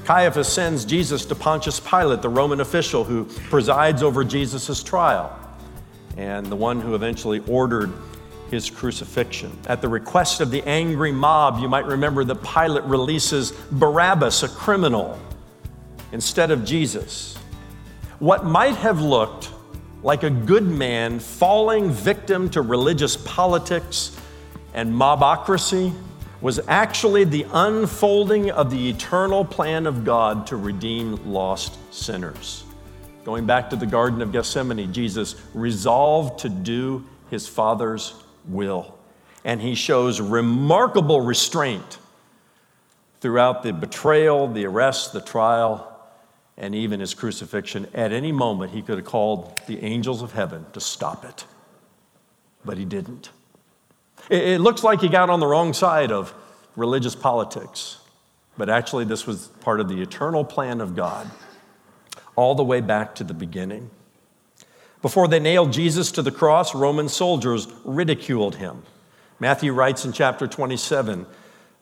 Caiaphas 0.06 0.50
sends 0.50 0.86
Jesus 0.86 1.26
to 1.26 1.34
Pontius 1.34 1.80
Pilate, 1.80 2.22
the 2.22 2.30
Roman 2.30 2.62
official 2.62 3.04
who 3.04 3.26
presides 3.50 4.02
over 4.02 4.24
Jesus' 4.24 4.82
trial 4.82 5.38
and 6.16 6.46
the 6.46 6.56
one 6.56 6.80
who 6.80 6.94
eventually 6.94 7.40
ordered 7.46 7.92
his 8.52 8.68
crucifixion. 8.68 9.50
At 9.66 9.80
the 9.80 9.88
request 9.88 10.42
of 10.42 10.50
the 10.50 10.62
angry 10.64 11.10
mob, 11.10 11.58
you 11.58 11.68
might 11.68 11.86
remember 11.86 12.22
that 12.22 12.42
Pilate 12.42 12.84
releases 12.84 13.50
Barabbas, 13.50 14.42
a 14.42 14.48
criminal, 14.48 15.18
instead 16.12 16.50
of 16.50 16.62
Jesus. 16.62 17.38
What 18.18 18.44
might 18.44 18.76
have 18.76 19.00
looked 19.00 19.50
like 20.02 20.22
a 20.22 20.28
good 20.28 20.64
man 20.64 21.18
falling 21.18 21.90
victim 21.90 22.50
to 22.50 22.60
religious 22.60 23.16
politics 23.16 24.14
and 24.74 24.92
mobocracy 24.92 25.94
was 26.42 26.60
actually 26.68 27.24
the 27.24 27.46
unfolding 27.54 28.50
of 28.50 28.70
the 28.70 28.90
eternal 28.90 29.46
plan 29.46 29.86
of 29.86 30.04
God 30.04 30.46
to 30.48 30.56
redeem 30.56 31.32
lost 31.32 31.78
sinners. 31.90 32.64
Going 33.24 33.46
back 33.46 33.70
to 33.70 33.76
the 33.76 33.86
Garden 33.86 34.20
of 34.20 34.30
Gethsemane, 34.30 34.92
Jesus 34.92 35.36
resolved 35.54 36.40
to 36.40 36.50
do 36.50 37.06
his 37.30 37.48
Father's 37.48 38.21
will. 38.46 38.98
And 39.44 39.60
he 39.60 39.74
shows 39.74 40.20
remarkable 40.20 41.20
restraint 41.20 41.98
throughout 43.20 43.62
the 43.62 43.72
betrayal, 43.72 44.48
the 44.48 44.66
arrest, 44.66 45.12
the 45.12 45.20
trial, 45.20 45.88
and 46.56 46.74
even 46.74 47.00
his 47.00 47.14
crucifixion. 47.14 47.86
At 47.94 48.12
any 48.12 48.32
moment, 48.32 48.72
he 48.72 48.82
could 48.82 48.98
have 48.98 49.06
called 49.06 49.60
the 49.66 49.82
angels 49.84 50.22
of 50.22 50.32
heaven 50.32 50.66
to 50.72 50.80
stop 50.80 51.24
it, 51.24 51.44
but 52.64 52.78
he 52.78 52.84
didn't. 52.84 53.30
It, 54.28 54.60
looks 54.60 54.84
like 54.84 55.00
he 55.00 55.08
got 55.08 55.30
on 55.30 55.40
the 55.40 55.46
wrong 55.46 55.72
side 55.72 56.12
of 56.12 56.32
religious 56.76 57.14
politics, 57.14 57.98
but 58.56 58.68
actually, 58.68 59.04
this 59.04 59.26
was 59.26 59.48
part 59.60 59.80
of 59.80 59.88
the 59.88 60.00
eternal 60.00 60.44
plan 60.44 60.80
of 60.80 60.94
God, 60.94 61.28
all 62.36 62.54
the 62.54 62.62
way 62.62 62.80
back 62.80 63.14
to 63.16 63.24
the 63.24 63.34
beginning. 63.34 63.90
Before 65.02 65.26
they 65.26 65.40
nailed 65.40 65.72
Jesus 65.72 66.12
to 66.12 66.22
the 66.22 66.30
cross, 66.30 66.74
Roman 66.74 67.08
soldiers 67.08 67.66
ridiculed 67.84 68.54
him. 68.56 68.84
Matthew 69.40 69.72
writes 69.72 70.04
in 70.04 70.12
chapter 70.12 70.46
27 70.46 71.26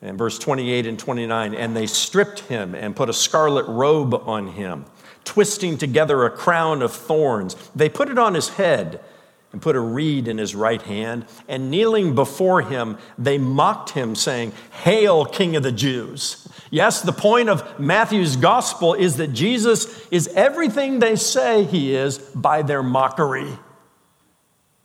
and 0.00 0.18
verse 0.18 0.38
28 0.38 0.86
and 0.86 0.98
29 0.98 1.54
and 1.54 1.76
they 1.76 1.86
stripped 1.86 2.40
him 2.40 2.74
and 2.74 2.96
put 2.96 3.10
a 3.10 3.12
scarlet 3.12 3.66
robe 3.68 4.14
on 4.14 4.48
him, 4.48 4.86
twisting 5.24 5.76
together 5.76 6.24
a 6.24 6.30
crown 6.30 6.80
of 6.80 6.92
thorns. 6.92 7.54
They 7.76 7.90
put 7.90 8.08
it 8.08 8.18
on 8.18 8.32
his 8.32 8.48
head 8.48 9.00
and 9.52 9.60
put 9.60 9.76
a 9.76 9.80
reed 9.80 10.28
in 10.28 10.38
his 10.38 10.54
right 10.54 10.82
hand, 10.82 11.24
and 11.48 11.70
kneeling 11.70 12.14
before 12.14 12.62
him, 12.62 12.98
they 13.18 13.36
mocked 13.36 13.90
him, 13.90 14.14
saying, 14.14 14.52
Hail, 14.84 15.24
King 15.24 15.56
of 15.56 15.62
the 15.62 15.72
Jews! 15.72 16.46
Yes, 16.70 17.02
the 17.02 17.12
point 17.12 17.48
of 17.48 17.80
Matthew's 17.80 18.36
gospel 18.36 18.94
is 18.94 19.16
that 19.16 19.32
Jesus 19.32 20.06
is 20.10 20.28
everything 20.28 21.00
they 21.00 21.16
say 21.16 21.64
he 21.64 21.94
is 21.94 22.18
by 22.18 22.62
their 22.62 22.82
mockery. 22.82 23.58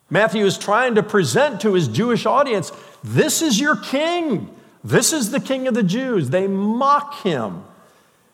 Matthew 0.10 0.46
is 0.46 0.58
trying 0.58 0.96
to 0.96 1.04
present 1.04 1.62
to 1.62 1.74
his 1.74 1.88
Jewish 1.88 2.26
audience 2.26 2.72
this 3.04 3.44
is 3.44 3.60
your 3.60 3.76
king. 3.76 4.50
This 4.84 5.14
is 5.14 5.30
the 5.30 5.40
king 5.40 5.68
of 5.68 5.76
the 5.76 5.84
Jews. 5.84 6.32
They 6.32 6.48
mock 6.48 7.22
him. 7.22 7.64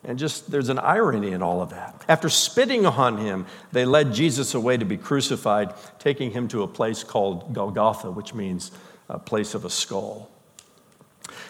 And 0.03 0.17
just 0.17 0.49
there's 0.49 0.69
an 0.69 0.79
irony 0.79 1.31
in 1.31 1.43
all 1.43 1.61
of 1.61 1.69
that. 1.69 2.03
After 2.07 2.27
spitting 2.27 2.85
on 2.85 3.17
him, 3.17 3.45
they 3.71 3.85
led 3.85 4.13
Jesus 4.13 4.55
away 4.55 4.77
to 4.77 4.85
be 4.85 4.97
crucified, 4.97 5.73
taking 5.99 6.31
him 6.31 6.47
to 6.49 6.63
a 6.63 6.67
place 6.67 7.03
called 7.03 7.53
Golgotha, 7.53 8.09
which 8.09 8.33
means 8.33 8.71
a 9.09 9.19
place 9.19 9.53
of 9.53 9.63
a 9.63 9.69
skull. 9.69 10.29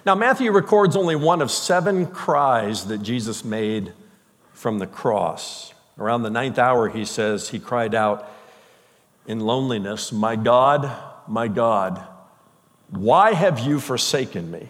Now, 0.05 0.15
Matthew 0.15 0.51
records 0.51 0.95
only 0.95 1.15
one 1.15 1.41
of 1.41 1.49
seven 1.49 2.07
cries 2.07 2.87
that 2.87 2.99
Jesus 2.99 3.45
made 3.45 3.93
from 4.53 4.79
the 4.79 4.87
cross, 4.87 5.71
Around 6.01 6.23
the 6.23 6.29
ninth 6.31 6.57
hour, 6.57 6.89
he 6.89 7.05
says, 7.05 7.49
he 7.49 7.59
cried 7.59 7.93
out 7.93 8.27
in 9.27 9.39
loneliness, 9.39 10.11
My 10.11 10.35
God, 10.35 10.91
my 11.27 11.47
God, 11.47 12.03
why 12.89 13.33
have 13.33 13.59
you 13.59 13.79
forsaken 13.79 14.49
me? 14.49 14.69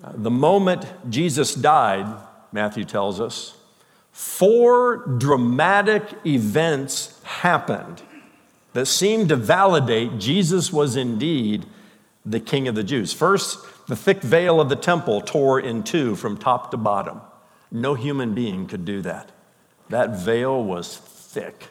The 0.00 0.30
moment 0.30 0.86
Jesus 1.08 1.54
died, 1.54 2.06
Matthew 2.52 2.84
tells 2.84 3.20
us, 3.20 3.56
four 4.12 4.98
dramatic 5.18 6.02
events 6.24 7.20
happened 7.22 8.02
that 8.72 8.86
seemed 8.86 9.30
to 9.30 9.36
validate 9.36 10.18
Jesus 10.18 10.72
was 10.72 10.96
indeed 10.96 11.64
the 12.26 12.40
King 12.40 12.68
of 12.68 12.74
the 12.74 12.84
Jews. 12.84 13.12
First, 13.12 13.58
the 13.86 13.96
thick 13.96 14.20
veil 14.20 14.60
of 14.60 14.68
the 14.68 14.76
temple 14.76 15.20
tore 15.20 15.60
in 15.60 15.82
two 15.82 16.16
from 16.16 16.36
top 16.36 16.70
to 16.72 16.76
bottom. 16.76 17.20
No 17.70 17.94
human 17.94 18.34
being 18.34 18.66
could 18.66 18.84
do 18.84 19.00
that. 19.02 19.30
That 19.88 20.18
veil 20.18 20.62
was 20.62 20.96
thick. 20.96 21.68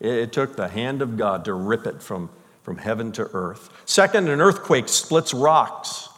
It 0.00 0.32
took 0.32 0.56
the 0.56 0.68
hand 0.68 1.00
of 1.00 1.16
God 1.16 1.44
to 1.44 1.54
rip 1.54 1.86
it 1.86 2.02
from, 2.02 2.30
from 2.62 2.78
heaven 2.78 3.12
to 3.12 3.30
earth. 3.34 3.70
Second, 3.84 4.28
an 4.28 4.40
earthquake 4.40 4.88
splits 4.88 5.32
rocks 5.32 6.08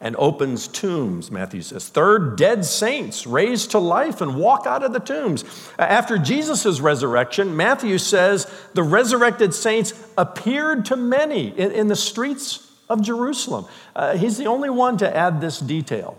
and 0.00 0.16
opens 0.16 0.66
tombs, 0.66 1.30
Matthew 1.30 1.60
says. 1.60 1.88
Third, 1.88 2.36
dead 2.36 2.64
saints 2.64 3.26
raised 3.26 3.72
to 3.72 3.78
life 3.78 4.20
and 4.20 4.36
walk 4.36 4.66
out 4.66 4.82
of 4.82 4.92
the 4.92 5.00
tombs. 5.00 5.44
After 5.78 6.16
Jesus' 6.16 6.80
resurrection, 6.80 7.54
Matthew 7.54 7.98
says 7.98 8.50
the 8.72 8.82
resurrected 8.82 9.52
saints 9.52 9.92
appeared 10.16 10.86
to 10.86 10.96
many 10.96 11.48
in, 11.48 11.72
in 11.72 11.88
the 11.88 11.96
streets 11.96 12.70
of 12.88 13.02
Jerusalem. 13.02 13.66
Uh, 13.94 14.16
he's 14.16 14.38
the 14.38 14.46
only 14.46 14.70
one 14.70 14.96
to 14.98 15.16
add 15.16 15.40
this 15.40 15.60
detail. 15.60 16.16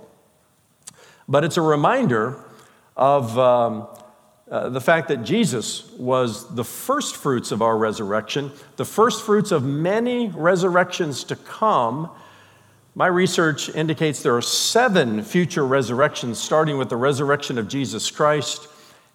But 1.27 1.43
it's 1.43 1.57
a 1.57 1.61
reminder 1.61 2.37
of 2.95 3.37
um, 3.39 3.87
uh, 4.49 4.69
the 4.69 4.81
fact 4.81 5.07
that 5.07 5.23
Jesus 5.23 5.89
was 5.93 6.53
the 6.55 6.63
first 6.63 7.15
fruits 7.15 7.51
of 7.51 7.61
our 7.61 7.77
resurrection, 7.77 8.51
the 8.75 8.85
first 8.85 9.25
fruits 9.25 9.51
of 9.51 9.63
many 9.63 10.27
resurrections 10.27 11.23
to 11.23 11.35
come. 11.35 12.11
My 12.93 13.07
research 13.07 13.69
indicates 13.69 14.21
there 14.21 14.35
are 14.35 14.41
seven 14.41 15.23
future 15.23 15.65
resurrections, 15.65 16.39
starting 16.39 16.77
with 16.77 16.89
the 16.89 16.97
resurrection 16.97 17.57
of 17.57 17.69
Jesus 17.69 18.11
Christ 18.11 18.67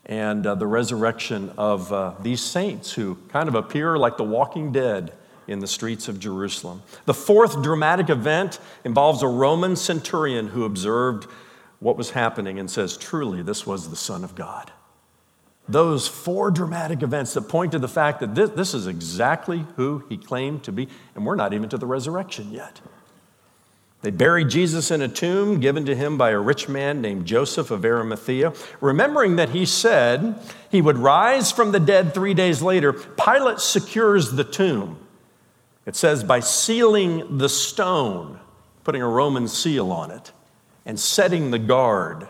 and 0.06 0.46
uh, 0.46 0.54
the 0.54 0.66
resurrection 0.66 1.52
of 1.58 1.92
uh, 1.92 2.14
these 2.22 2.40
saints 2.40 2.92
who 2.92 3.18
kind 3.28 3.48
of 3.50 3.54
appear 3.54 3.98
like 3.98 4.16
the 4.16 4.24
walking 4.24 4.72
dead 4.72 5.12
in 5.46 5.58
the 5.58 5.66
streets 5.66 6.08
of 6.08 6.18
Jerusalem. 6.18 6.82
The 7.04 7.12
fourth 7.12 7.62
dramatic 7.62 8.08
event 8.08 8.60
involves 8.82 9.22
a 9.22 9.28
Roman 9.28 9.76
centurion 9.76 10.48
who 10.48 10.64
observed 10.64 11.28
what 11.78 11.98
was 11.98 12.12
happening 12.12 12.58
and 12.58 12.70
says, 12.70 12.96
Truly, 12.96 13.42
this 13.42 13.66
was 13.66 13.90
the 13.90 13.96
Son 13.96 14.24
of 14.24 14.34
God. 14.34 14.72
Those 15.68 16.08
four 16.08 16.50
dramatic 16.50 17.02
events 17.02 17.34
that 17.34 17.42
point 17.42 17.72
to 17.72 17.78
the 17.78 17.88
fact 17.88 18.20
that 18.20 18.34
this, 18.34 18.50
this 18.50 18.72
is 18.72 18.86
exactly 18.86 19.66
who 19.76 20.02
he 20.08 20.16
claimed 20.16 20.62
to 20.62 20.72
be, 20.72 20.88
and 21.14 21.26
we're 21.26 21.34
not 21.36 21.52
even 21.52 21.68
to 21.68 21.76
the 21.76 21.86
resurrection 21.86 22.52
yet. 22.52 22.80
They 24.06 24.12
buried 24.12 24.50
Jesus 24.50 24.92
in 24.92 25.02
a 25.02 25.08
tomb 25.08 25.58
given 25.58 25.84
to 25.86 25.96
him 25.96 26.16
by 26.16 26.30
a 26.30 26.38
rich 26.38 26.68
man 26.68 27.00
named 27.00 27.26
Joseph 27.26 27.72
of 27.72 27.84
Arimathea. 27.84 28.52
Remembering 28.80 29.34
that 29.34 29.48
he 29.48 29.66
said 29.66 30.38
he 30.70 30.80
would 30.80 30.96
rise 30.96 31.50
from 31.50 31.72
the 31.72 31.80
dead 31.80 32.14
three 32.14 32.32
days 32.32 32.62
later, 32.62 32.92
Pilate 32.92 33.58
secures 33.58 34.30
the 34.30 34.44
tomb. 34.44 35.00
It 35.86 35.96
says, 35.96 36.22
by 36.22 36.38
sealing 36.38 37.38
the 37.38 37.48
stone, 37.48 38.38
putting 38.84 39.02
a 39.02 39.08
Roman 39.08 39.48
seal 39.48 39.90
on 39.90 40.12
it 40.12 40.30
and 40.84 41.00
setting 41.00 41.50
the 41.50 41.58
guard. 41.58 42.28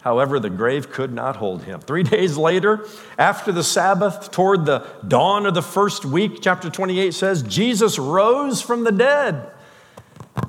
However, 0.00 0.40
the 0.40 0.50
grave 0.50 0.90
could 0.90 1.12
not 1.12 1.36
hold 1.36 1.62
him. 1.62 1.78
Three 1.78 2.02
days 2.02 2.36
later, 2.36 2.84
after 3.16 3.52
the 3.52 3.62
Sabbath, 3.62 4.32
toward 4.32 4.66
the 4.66 4.84
dawn 5.06 5.46
of 5.46 5.54
the 5.54 5.62
first 5.62 6.04
week, 6.04 6.38
chapter 6.40 6.68
28 6.68 7.14
says, 7.14 7.44
Jesus 7.44 8.00
rose 8.00 8.60
from 8.60 8.82
the 8.82 8.90
dead, 8.90 9.52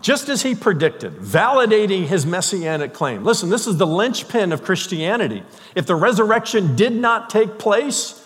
just 0.01 0.29
as 0.29 0.43
he 0.43 0.55
predicted, 0.55 1.13
validating 1.15 2.05
his 2.05 2.25
messianic 2.25 2.93
claim. 2.93 3.23
Listen, 3.23 3.49
this 3.49 3.67
is 3.67 3.77
the 3.77 3.88
linchpin 3.88 4.51
of 4.51 4.63
Christianity. 4.63 5.43
If 5.75 5.85
the 5.85 5.95
resurrection 5.95 6.75
did 6.75 6.93
not 6.93 7.29
take 7.29 7.57
place, 7.57 8.25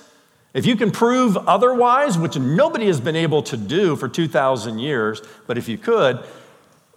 if 0.53 0.65
you 0.65 0.75
can 0.75 0.91
prove 0.91 1.35
otherwise, 1.35 2.17
which 2.17 2.37
nobody 2.37 2.85
has 2.87 3.01
been 3.01 3.15
able 3.15 3.41
to 3.43 3.57
do 3.57 3.95
for 3.95 4.07
2,000 4.07 4.79
years, 4.79 5.21
but 5.47 5.57
if 5.57 5.67
you 5.67 5.77
could, 5.77 6.23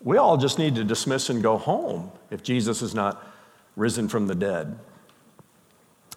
we 0.01 0.19
all 0.19 0.37
just 0.37 0.59
need 0.59 0.75
to 0.75 0.85
dismiss 0.85 1.31
and 1.31 1.43
go 1.43 1.57
home 1.57 2.11
if 2.31 2.43
Jesus 2.43 2.83
is 2.83 2.95
not 2.95 3.27
risen 3.77 4.09
from 4.09 4.27
the 4.27 4.35
dead. 4.35 4.79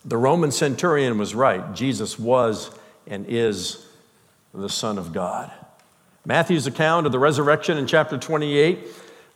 The 0.05 0.17
Roman 0.17 0.51
centurion 0.51 1.17
was 1.17 1.33
right. 1.33 1.73
Jesus 1.73 2.19
was 2.19 2.71
and 3.07 3.25
is 3.27 3.85
the 4.53 4.69
Son 4.69 4.97
of 4.97 5.13
God. 5.13 5.51
Matthew's 6.25 6.67
account 6.67 7.05
of 7.05 7.11
the 7.11 7.19
resurrection 7.19 7.77
in 7.77 7.87
chapter 7.87 8.17
28 8.17 8.87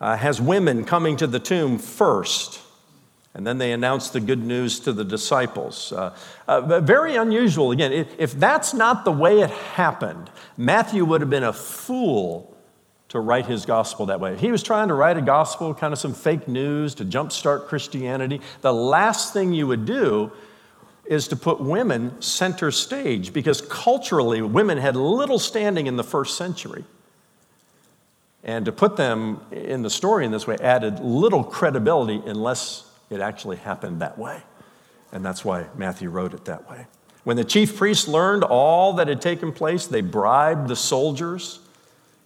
uh, 0.01 0.17
has 0.17 0.41
women 0.41 0.83
coming 0.83 1.15
to 1.17 1.27
the 1.27 1.39
tomb 1.39 1.79
first. 1.79 2.59
And 3.33 3.47
then 3.47 3.57
they 3.57 3.71
announce 3.71 4.09
the 4.09 4.19
good 4.19 4.43
news 4.43 4.79
to 4.81 4.93
the 4.93 5.03
disciples. 5.03 5.91
Uh, 5.91 6.15
uh, 6.47 6.81
very 6.81 7.15
unusual. 7.15 7.71
Again, 7.71 7.91
if, 7.91 8.07
if 8.19 8.33
that's 8.33 8.73
not 8.73 9.05
the 9.05 9.11
way 9.11 9.39
it 9.39 9.49
happened, 9.49 10.29
Matthew 10.55 11.03
would 11.05 11.21
have 11.21 11.31
been 11.31 11.43
a 11.43 11.53
fool 11.53 12.55
to 13.09 13.19
write 13.19 13.45
his 13.45 13.65
gospel 13.65 14.07
that 14.07 14.19
way. 14.19 14.35
He 14.37 14.51
was 14.51 14.61
trying 14.61 14.87
to 14.87 14.93
write 14.93 15.17
a 15.17 15.21
gospel, 15.21 15.73
kind 15.73 15.93
of 15.93 15.99
some 15.99 16.13
fake 16.13 16.47
news 16.47 16.95
to 16.95 17.05
jumpstart 17.05 17.67
Christianity. 17.67 18.41
The 18.61 18.73
last 18.73 19.33
thing 19.33 19.53
you 19.53 19.67
would 19.67 19.85
do 19.85 20.31
is 21.05 21.27
to 21.27 21.35
put 21.35 21.59
women 21.59 22.21
center 22.21 22.71
stage 22.71 23.33
because 23.33 23.61
culturally, 23.61 24.41
women 24.41 24.77
had 24.77 24.95
little 24.95 25.39
standing 25.39 25.87
in 25.87 25.97
the 25.97 26.03
first 26.03 26.37
century. 26.37 26.83
And 28.43 28.65
to 28.65 28.71
put 28.71 28.97
them 28.97 29.41
in 29.51 29.81
the 29.81 29.89
story 29.89 30.25
in 30.25 30.31
this 30.31 30.47
way 30.47 30.57
added 30.61 30.99
little 30.99 31.43
credibility 31.43 32.21
unless 32.25 32.85
it 33.09 33.21
actually 33.21 33.57
happened 33.57 34.01
that 34.01 34.17
way. 34.17 34.41
And 35.11 35.23
that's 35.23 35.45
why 35.45 35.67
Matthew 35.75 36.09
wrote 36.09 36.33
it 36.33 36.45
that 36.45 36.69
way. 36.69 36.87
When 37.23 37.37
the 37.37 37.43
chief 37.45 37.77
priests 37.77 38.07
learned 38.07 38.43
all 38.43 38.93
that 38.93 39.07
had 39.07 39.21
taken 39.21 39.53
place, 39.53 39.87
they 39.87 40.01
bribed 40.01 40.67
the 40.67 40.75
soldiers 40.75 41.59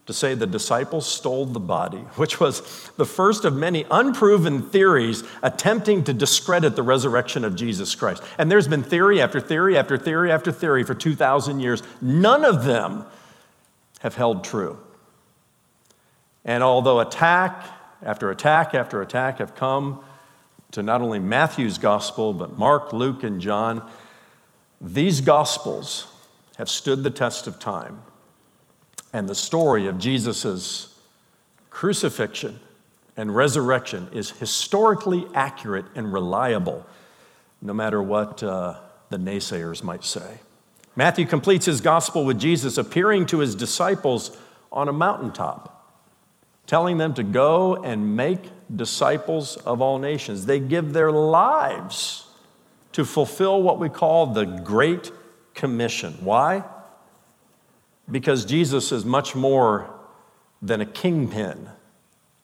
to 0.08 0.14
say 0.14 0.34
the 0.34 0.48
disciples 0.48 1.06
stole 1.06 1.46
the 1.46 1.60
body, 1.60 1.98
which 2.16 2.40
was 2.40 2.90
the 2.98 3.06
first 3.06 3.46
of 3.46 3.54
many 3.54 3.86
unproven 3.92 4.64
theories 4.64 5.24
attempting 5.44 6.04
to 6.06 6.14
discredit 6.14 6.76
the 6.76 6.84
resurrection 6.84 7.46
of 7.46 7.56
Jesus 7.56 7.94
Christ. 7.94 8.24
And 8.38 8.50
there's 8.50 8.68
been 8.68 8.84
theory 8.84 9.22
after 9.22 9.40
theory 9.40 9.78
after 9.78 9.98
theory 9.98 10.32
after 10.32 10.52
theory 10.52 10.84
for 10.84 10.96
2,000 10.96 11.60
years. 11.60 11.84
None 12.02 12.44
of 12.44 12.64
them 12.64 13.06
have 14.00 14.16
held 14.16 14.44
true. 14.44 14.80
And 16.46 16.64
although 16.64 17.02
attack 17.02 17.66
after 18.02 18.32
attack 18.32 18.74
after 18.74 19.02
attack 19.02 19.40
have 19.40 19.56
come 19.56 20.04
to 20.72 20.84
not 20.84 21.02
only 21.02 21.20
Matthew's 21.20 21.78
gospel, 21.78 22.34
but 22.34 22.58
Mark, 22.58 22.94
Luke, 22.94 23.24
and 23.24 23.42
John, 23.42 23.90
these 24.80 25.22
gospels 25.22 26.08
have 26.58 26.70
stood 26.70 27.04
the 27.04 27.10
test 27.10 27.48
of 27.48 27.60
time 27.60 28.02
and 29.18 29.28
the 29.28 29.34
story 29.34 29.88
of 29.88 29.98
Jesus' 29.98 30.94
crucifixion 31.72 32.60
and 33.18 33.36
resurrection 33.36 34.08
is 34.14 34.30
historically 34.30 35.26
accurate 35.34 35.86
and 35.96 36.14
reliable, 36.14 36.86
no 37.60 37.74
matter 37.74 38.00
what 38.00 38.44
uh, 38.44 38.76
the 39.10 39.18
naysayers 39.18 39.82
might 39.82 40.04
say. 40.04 40.38
Matthew 40.96 41.26
completes 41.26 41.66
his 41.66 41.82
gospel 41.82 42.26
with 42.26 42.40
Jesus 42.40 42.78
appearing 42.78 43.26
to 43.28 43.40
his 43.40 43.56
disciples 43.56 44.38
on 44.72 44.88
a 44.88 44.94
mountaintop, 44.94 45.92
telling 46.68 47.00
them 47.00 47.16
to 47.16 47.24
go 47.24 47.76
and 47.84 48.16
make 48.16 48.52
disciples 48.76 49.58
of 49.58 49.82
all 49.82 49.98
nations. 49.98 50.46
They 50.46 50.60
give 50.60 50.94
their 50.94 51.12
lives 51.12 52.28
to 52.92 53.04
fulfill 53.04 53.64
what 53.64 53.80
we 53.80 53.90
call 53.90 54.28
the 54.28 54.46
Great 54.46 55.12
Commission. 55.56 56.14
Why? 56.22 56.64
Because 58.10 58.46
Jesus 58.46 58.92
is 58.92 59.06
much 59.06 59.36
more 59.36 59.90
than 60.62 60.82
a 60.82 60.86
kingpin 60.86 61.70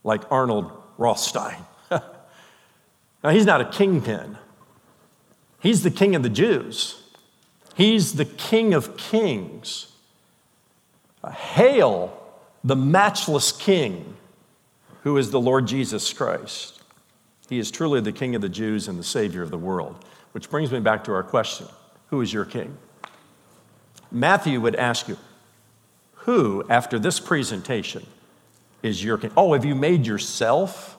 like 0.04 0.22
Arnold 0.32 0.72
Rothstein. 0.98 1.58
now, 1.92 3.30
he's 3.30 3.46
not 3.46 3.62
a 3.62 3.66
kingpin, 3.66 4.38
he's 5.60 5.84
the 5.84 5.92
king 5.92 6.16
of 6.16 6.24
the 6.24 6.30
Jews, 6.30 7.02
he's 7.76 8.14
the 8.14 8.26
king 8.26 8.74
of 8.74 8.98
kings. 8.98 9.90
Hail 11.26 12.22
the 12.66 12.76
matchless 12.76 13.54
king 13.54 14.16
who 15.04 15.18
is 15.18 15.32
the 15.32 15.40
Lord 15.40 15.68
Jesus 15.68 16.12
Christ. 16.12 16.82
He 17.50 17.60
is 17.60 17.72
truly 17.72 18.00
the 18.00 18.12
king 18.12 18.36
of 18.36 18.42
the 18.42 18.50
Jews 18.50 18.88
and 18.88 18.98
the 18.98 19.04
savior 19.04 19.42
of 19.42 19.52
the 19.52 19.58
world. 19.58 20.04
Which 20.32 20.50
brings 20.50 20.72
me 20.72 20.80
back 20.80 21.04
to 21.06 21.14
our 21.14 21.24
question 21.24 21.68
Who 22.08 22.22
is 22.22 22.34
your 22.34 22.46
king? 22.46 22.78
Matthew 24.12 24.62
would 24.62 24.76
ask 24.76 25.08
you, 25.08 25.18
who, 26.24 26.64
after 26.70 27.00
this 27.00 27.20
presentation, 27.20 28.06
is 28.82 29.04
your 29.04 29.18
king? 29.18 29.32
Oh, 29.36 29.54
have 29.54 29.66
you 29.66 29.76
made 29.76 30.06
yourself 30.06 30.98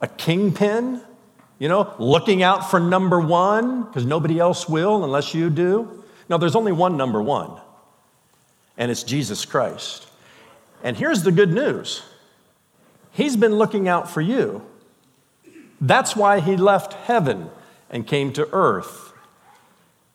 a 0.00 0.06
kingpin 0.06 1.02
You 1.58 1.68
know, 1.68 1.94
looking 1.98 2.42
out 2.42 2.70
for 2.70 2.78
number 2.78 3.18
one, 3.18 3.84
because 3.84 4.04
nobody 4.04 4.38
else 4.38 4.68
will 4.68 5.04
unless 5.04 5.34
you 5.34 5.48
do. 5.48 6.04
No, 6.28 6.36
there's 6.36 6.56
only 6.56 6.72
one 6.72 6.98
number 6.98 7.22
one, 7.22 7.50
and 8.76 8.90
it's 8.90 9.02
Jesus 9.02 9.46
Christ. 9.46 10.06
And 10.82 10.96
here's 10.96 11.22
the 11.22 11.32
good 11.32 11.52
news 11.52 12.02
He's 13.10 13.36
been 13.36 13.54
looking 13.54 13.88
out 13.88 14.10
for 14.10 14.20
you. 14.20 14.62
That's 15.80 16.14
why 16.14 16.40
He 16.40 16.56
left 16.56 16.92
heaven 16.92 17.48
and 17.88 18.06
came 18.06 18.32
to 18.34 18.46
earth 18.52 19.14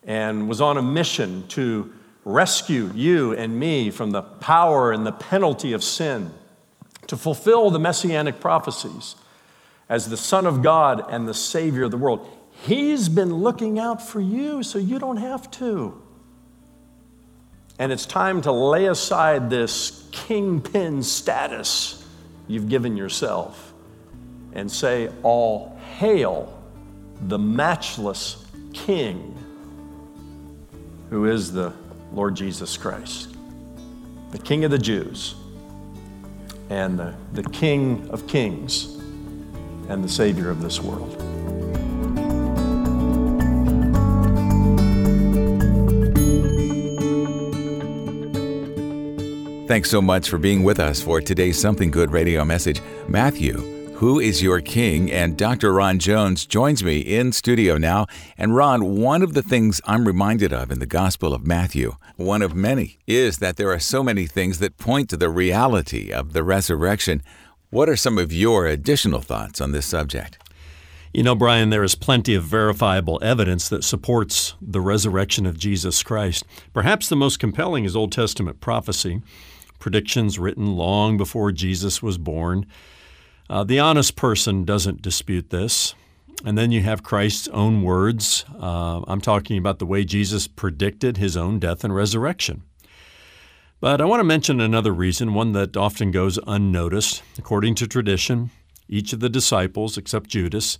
and 0.03 0.47
was 0.47 0.61
on 0.61 0.77
a 0.77 0.81
mission 0.81 1.47
to 1.49 1.91
rescue 2.23 2.91
you 2.93 3.33
and 3.33 3.59
me 3.59 3.89
from 3.89 4.11
the 4.11 4.21
power 4.21 4.91
and 4.91 5.05
the 5.05 5.11
penalty 5.11 5.73
of 5.73 5.83
sin, 5.83 6.31
to 7.07 7.17
fulfill 7.17 7.69
the 7.69 7.79
messianic 7.79 8.39
prophecies 8.39 9.15
as 9.89 10.09
the 10.09 10.17
Son 10.17 10.45
of 10.45 10.61
God 10.61 11.03
and 11.09 11.27
the 11.27 11.33
Savior 11.33 11.83
of 11.83 11.91
the 11.91 11.97
world. 11.97 12.27
He's 12.63 13.09
been 13.09 13.33
looking 13.33 13.79
out 13.79 14.01
for 14.01 14.21
you 14.21 14.63
so 14.63 14.79
you 14.79 14.99
don't 14.99 15.17
have 15.17 15.49
to. 15.51 16.01
And 17.79 17.91
it's 17.91 18.05
time 18.05 18.41
to 18.43 18.51
lay 18.51 18.85
aside 18.85 19.49
this 19.49 20.07
kingpin 20.11 21.01
status 21.01 22.05
you've 22.47 22.69
given 22.69 22.95
yourself 22.95 23.73
and 24.53 24.71
say, 24.71 25.09
All 25.23 25.77
hail 25.97 26.57
the 27.27 27.39
matchless 27.39 28.45
King 28.73 29.37
who 31.09 31.25
is 31.25 31.51
the 31.51 31.73
Lord 32.13 32.35
Jesus 32.35 32.77
Christ, 32.77 33.35
the 34.31 34.37
King 34.37 34.65
of 34.65 34.71
the 34.71 34.77
Jews 34.77 35.35
and 36.69 36.97
the, 36.97 37.13
the 37.33 37.43
King 37.43 38.09
of 38.09 38.27
Kings 38.27 38.95
and 39.89 40.03
the 40.03 40.09
Savior 40.09 40.49
of 40.49 40.61
this 40.61 40.79
world. 40.81 41.17
Thanks 49.67 49.89
so 49.89 50.01
much 50.01 50.29
for 50.29 50.37
being 50.37 50.63
with 50.63 50.81
us 50.81 51.01
for 51.01 51.21
today's 51.21 51.57
Something 51.57 51.91
Good 51.91 52.11
radio 52.11 52.43
message. 52.43 52.81
Matthew, 53.07 53.80
who 54.01 54.19
is 54.19 54.41
your 54.41 54.61
king? 54.61 55.11
And 55.11 55.37
Dr. 55.37 55.71
Ron 55.71 55.99
Jones 55.99 56.47
joins 56.47 56.83
me 56.83 57.01
in 57.01 57.31
studio 57.31 57.77
now. 57.77 58.07
And 58.35 58.55
Ron, 58.55 58.97
one 58.97 59.21
of 59.21 59.35
the 59.35 59.43
things 59.43 59.79
I'm 59.85 60.07
reminded 60.07 60.51
of 60.51 60.71
in 60.71 60.79
the 60.79 60.87
Gospel 60.87 61.35
of 61.35 61.45
Matthew, 61.45 61.97
one 62.15 62.41
of 62.41 62.55
many, 62.55 62.97
is 63.05 63.37
that 63.37 63.57
there 63.57 63.71
are 63.71 63.77
so 63.77 64.01
many 64.01 64.25
things 64.25 64.57
that 64.57 64.79
point 64.79 65.07
to 65.11 65.17
the 65.17 65.29
reality 65.29 66.11
of 66.11 66.33
the 66.33 66.43
resurrection. 66.43 67.21
What 67.69 67.87
are 67.89 67.95
some 67.95 68.17
of 68.17 68.33
your 68.33 68.65
additional 68.65 69.21
thoughts 69.21 69.61
on 69.61 69.71
this 69.71 69.85
subject? 69.85 70.39
You 71.13 71.21
know, 71.21 71.35
Brian, 71.35 71.69
there 71.69 71.83
is 71.83 71.93
plenty 71.93 72.33
of 72.33 72.43
verifiable 72.43 73.19
evidence 73.21 73.69
that 73.69 73.83
supports 73.83 74.55
the 74.59 74.81
resurrection 74.81 75.45
of 75.45 75.59
Jesus 75.59 76.01
Christ. 76.01 76.43
Perhaps 76.73 77.07
the 77.07 77.15
most 77.15 77.37
compelling 77.37 77.85
is 77.85 77.95
Old 77.95 78.11
Testament 78.11 78.61
prophecy, 78.61 79.21
predictions 79.77 80.39
written 80.39 80.75
long 80.75 81.17
before 81.17 81.51
Jesus 81.51 82.01
was 82.01 82.17
born. 82.17 82.65
Uh, 83.51 83.65
the 83.65 83.79
honest 83.79 84.15
person 84.15 84.63
doesn't 84.63 85.01
dispute 85.01 85.49
this. 85.49 85.93
And 86.45 86.57
then 86.57 86.71
you 86.71 86.83
have 86.83 87.03
Christ's 87.03 87.49
own 87.49 87.83
words. 87.83 88.45
Uh, 88.57 89.01
I'm 89.07 89.19
talking 89.19 89.57
about 89.57 89.77
the 89.77 89.85
way 89.85 90.05
Jesus 90.05 90.47
predicted 90.47 91.17
his 91.17 91.35
own 91.35 91.59
death 91.59 91.83
and 91.83 91.93
resurrection. 91.93 92.63
But 93.81 93.99
I 93.99 94.05
want 94.05 94.21
to 94.21 94.23
mention 94.23 94.61
another 94.61 94.93
reason, 94.93 95.33
one 95.33 95.51
that 95.51 95.75
often 95.75 96.11
goes 96.11 96.39
unnoticed. 96.47 97.23
According 97.37 97.75
to 97.75 97.87
tradition, 97.87 98.51
each 98.87 99.11
of 99.11 99.19
the 99.19 99.27
disciples, 99.27 99.97
except 99.97 100.29
Judas, 100.29 100.79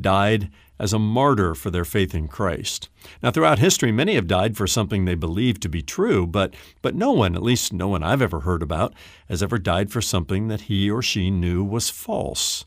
died 0.00 0.50
as 0.78 0.92
a 0.92 0.98
martyr 0.98 1.54
for 1.54 1.70
their 1.70 1.84
faith 1.84 2.14
in 2.14 2.28
Christ. 2.28 2.88
Now, 3.22 3.30
throughout 3.30 3.58
history, 3.58 3.92
many 3.92 4.14
have 4.14 4.26
died 4.26 4.56
for 4.56 4.66
something 4.66 5.04
they 5.04 5.14
believed 5.14 5.62
to 5.62 5.68
be 5.68 5.82
true, 5.82 6.26
but, 6.26 6.54
but 6.82 6.94
no 6.94 7.12
one, 7.12 7.34
at 7.34 7.42
least 7.42 7.72
no 7.72 7.88
one 7.88 8.02
I've 8.02 8.22
ever 8.22 8.40
heard 8.40 8.62
about, 8.62 8.92
has 9.28 9.42
ever 9.42 9.58
died 9.58 9.90
for 9.90 10.02
something 10.02 10.48
that 10.48 10.62
he 10.62 10.90
or 10.90 11.02
she 11.02 11.30
knew 11.30 11.64
was 11.64 11.88
false. 11.88 12.64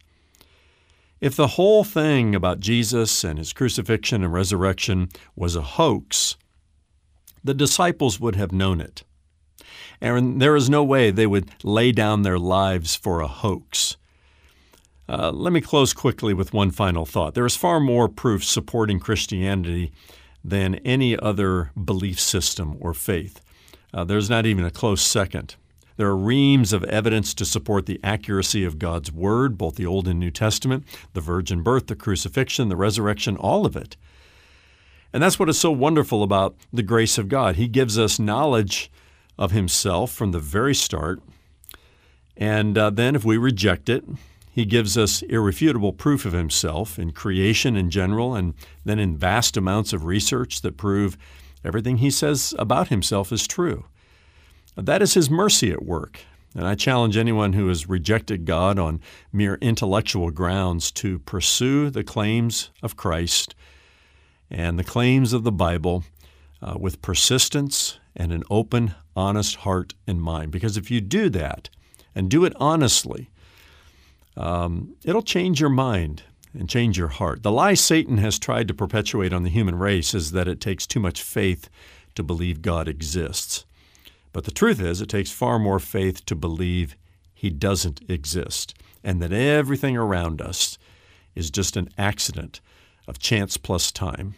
If 1.22 1.36
the 1.36 1.48
whole 1.48 1.84
thing 1.84 2.34
about 2.34 2.62
Jesus 2.62 3.24
and 3.24 3.38
his 3.38 3.54
crucifixion 3.54 4.24
and 4.24 4.34
resurrection 4.34 5.10
was 5.36 5.56
a 5.56 5.62
hoax, 5.62 6.38
the 7.44 7.54
disciples 7.54 8.20
would 8.20 8.36
have 8.36 8.52
known 8.52 8.80
it. 8.82 9.04
And 10.02 10.42
there 10.42 10.56
is 10.56 10.70
no 10.70 10.84
way 10.84 11.12
they 11.12 11.28
would 11.28 11.52
lay 11.64 11.92
down 11.92 12.22
their 12.22 12.40
lives 12.40 12.96
for 12.96 13.20
a 13.20 13.28
hoax. 13.28 13.98
Uh, 15.10 15.32
let 15.32 15.52
me 15.52 15.60
close 15.60 15.92
quickly 15.92 16.36
with 16.36 16.54
one 16.54 16.70
final 16.70 17.04
thought. 17.04 17.34
There 17.34 17.46
is 17.46 17.56
far 17.56 17.80
more 17.80 18.08
proof 18.08 18.46
supporting 18.46 19.00
Christianity 19.00 19.92
than 20.44 20.76
any 20.86 21.18
other 21.18 21.72
belief 21.84 22.20
system 22.20 22.78
or 22.80 22.94
faith. 22.94 23.42
Uh, 23.92 24.04
there's 24.04 24.30
not 24.30 24.46
even 24.46 24.66
a 24.66 24.70
close 24.70 25.02
second. 25.02 25.56
There 25.98 26.08
are 26.08 26.16
reams 26.16 26.72
of 26.74 26.84
evidence 26.84 27.34
to 27.34 27.44
support 27.44 27.88
the 27.88 28.00
accuracy 28.04 28.64
of 28.64 28.78
God's 28.78 29.12
Word, 29.12 29.58
both 29.58 29.78
the 29.78 29.86
Old 29.86 30.08
and 30.08 30.20
New 30.20 30.30
Testament, 30.30 30.86
the 31.14 31.22
virgin 31.22 31.64
birth, 31.64 31.88
the 31.88 31.96
crucifixion, 31.96 32.70
the 32.70 32.76
resurrection, 32.76 33.36
all 33.36 33.66
of 33.66 33.76
it. 33.76 33.98
And 35.12 35.24
that's 35.24 35.40
what 35.40 35.50
is 35.50 35.60
so 35.60 35.72
wonderful 35.72 36.22
about 36.22 36.56
the 36.72 36.84
grace 36.84 37.18
of 37.18 37.30
God. 37.30 37.56
He 37.56 37.68
gives 37.68 37.98
us 37.98 38.20
knowledge 38.20 38.92
of 39.40 39.52
himself 39.54 40.12
from 40.12 40.34
the 40.34 40.40
very 40.40 40.76
start. 40.76 41.20
And 42.38 42.78
uh, 42.78 42.92
then, 42.92 43.16
if 43.16 43.26
we 43.26 43.38
reject 43.38 43.90
it, 43.90 44.06
he 44.60 44.66
gives 44.66 44.98
us 44.98 45.22
irrefutable 45.22 45.94
proof 45.94 46.26
of 46.26 46.34
himself 46.34 47.00
in 47.00 47.12
creation 47.12 47.78
in 47.78 47.90
general, 47.90 48.36
and 48.36 48.54
then 48.84 49.00
in 49.00 49.16
vast 49.16 49.56
amounts 49.56 49.94
of 49.94 50.04
research 50.04 50.60
that 50.60 50.76
prove 50.76 51.18
everything 51.64 52.00
he 52.00 52.12
says 52.12 52.54
about 52.60 52.90
himself 52.90 53.32
is 53.32 53.48
true. 53.48 53.86
That 54.76 55.02
is 55.02 55.14
his 55.14 55.30
mercy 55.30 55.72
at 55.72 55.86
work. 55.86 56.20
And 56.54 56.68
I 56.68 56.76
challenge 56.76 57.16
anyone 57.16 57.54
who 57.54 57.70
has 57.70 57.88
rejected 57.88 58.44
God 58.44 58.78
on 58.78 59.00
mere 59.32 59.56
intellectual 59.62 60.30
grounds 60.30 60.92
to 60.92 61.20
pursue 61.20 61.90
the 61.90 62.04
claims 62.04 62.70
of 62.84 62.98
Christ 62.98 63.56
and 64.52 64.78
the 64.78 64.84
claims 64.84 65.32
of 65.32 65.46
the 65.46 65.54
Bible 65.54 66.04
uh, 66.62 66.76
with 66.78 67.02
persistence 67.02 67.98
and 68.14 68.34
an 68.34 68.44
open, 68.50 68.94
honest 69.16 69.56
heart 69.58 69.94
and 70.06 70.22
mind. 70.22 70.52
Because 70.52 70.76
if 70.76 70.92
you 70.92 71.00
do 71.00 71.30
that 71.30 71.70
and 72.14 72.30
do 72.30 72.44
it 72.44 72.52
honestly, 72.58 73.30
um, 74.40 74.96
it'll 75.04 75.22
change 75.22 75.60
your 75.60 75.70
mind 75.70 76.24
and 76.54 76.70
change 76.70 76.98
your 76.98 77.10
heart. 77.10 77.44
The 77.44 77.52
lie 77.52 77.74
Satan 77.76 78.18
has 78.18 78.40
tried 78.40 78.68
to 78.70 78.74
perpetuate 78.74 79.34
on 79.34 79.44
the 79.44 79.50
human 79.50 79.78
race 79.78 80.14
is 80.14 80.32
that 80.32 80.48
it 80.48 80.62
takes 80.62 80.88
too 80.88 81.00
much 81.00 81.22
faith 81.22 81.70
to 82.16 82.24
believe 82.24 82.62
God 82.62 82.88
exists. 82.88 83.66
But 84.32 84.46
the 84.46 84.52
truth 84.52 84.80
is, 84.80 85.02
it 85.02 85.10
takes 85.10 85.32
far 85.32 85.60
more 85.60 85.80
faith 85.80 86.26
to 86.26 86.36
believe 86.36 86.96
he 87.34 87.50
doesn't 87.50 88.02
exist 88.10 88.74
and 89.04 89.22
that 89.22 89.34
everything 89.34 89.98
around 89.98 90.42
us 90.42 90.78
is 91.36 91.52
just 91.52 91.78
an 91.78 91.90
accident 91.98 92.62
of 93.08 93.20
chance 93.20 93.58
plus 93.58 93.92
time. 93.92 94.36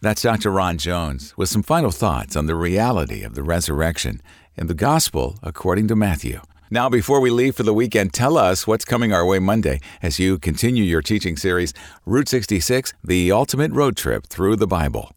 That's 0.00 0.22
Dr. 0.22 0.50
Ron 0.50 0.78
Jones 0.78 1.36
with 1.36 1.48
some 1.48 1.62
final 1.62 1.90
thoughts 1.90 2.36
on 2.36 2.46
the 2.46 2.54
reality 2.54 3.22
of 3.22 3.34
the 3.34 3.42
resurrection 3.42 4.20
in 4.56 4.66
the 4.66 4.74
gospel 4.74 5.38
according 5.42 5.88
to 5.88 5.96
Matthew. 5.96 6.40
Now, 6.70 6.90
before 6.90 7.20
we 7.20 7.30
leave 7.30 7.56
for 7.56 7.62
the 7.62 7.72
weekend, 7.72 8.12
tell 8.12 8.36
us 8.36 8.66
what's 8.66 8.84
coming 8.84 9.10
our 9.10 9.24
way 9.24 9.38
Monday 9.38 9.80
as 10.02 10.18
you 10.18 10.38
continue 10.38 10.84
your 10.84 11.00
teaching 11.00 11.34
series, 11.34 11.72
Route 12.04 12.28
66 12.28 12.92
The 13.02 13.32
Ultimate 13.32 13.72
Road 13.72 13.96
Trip 13.96 14.26
Through 14.26 14.56
the 14.56 14.66
Bible. 14.66 15.10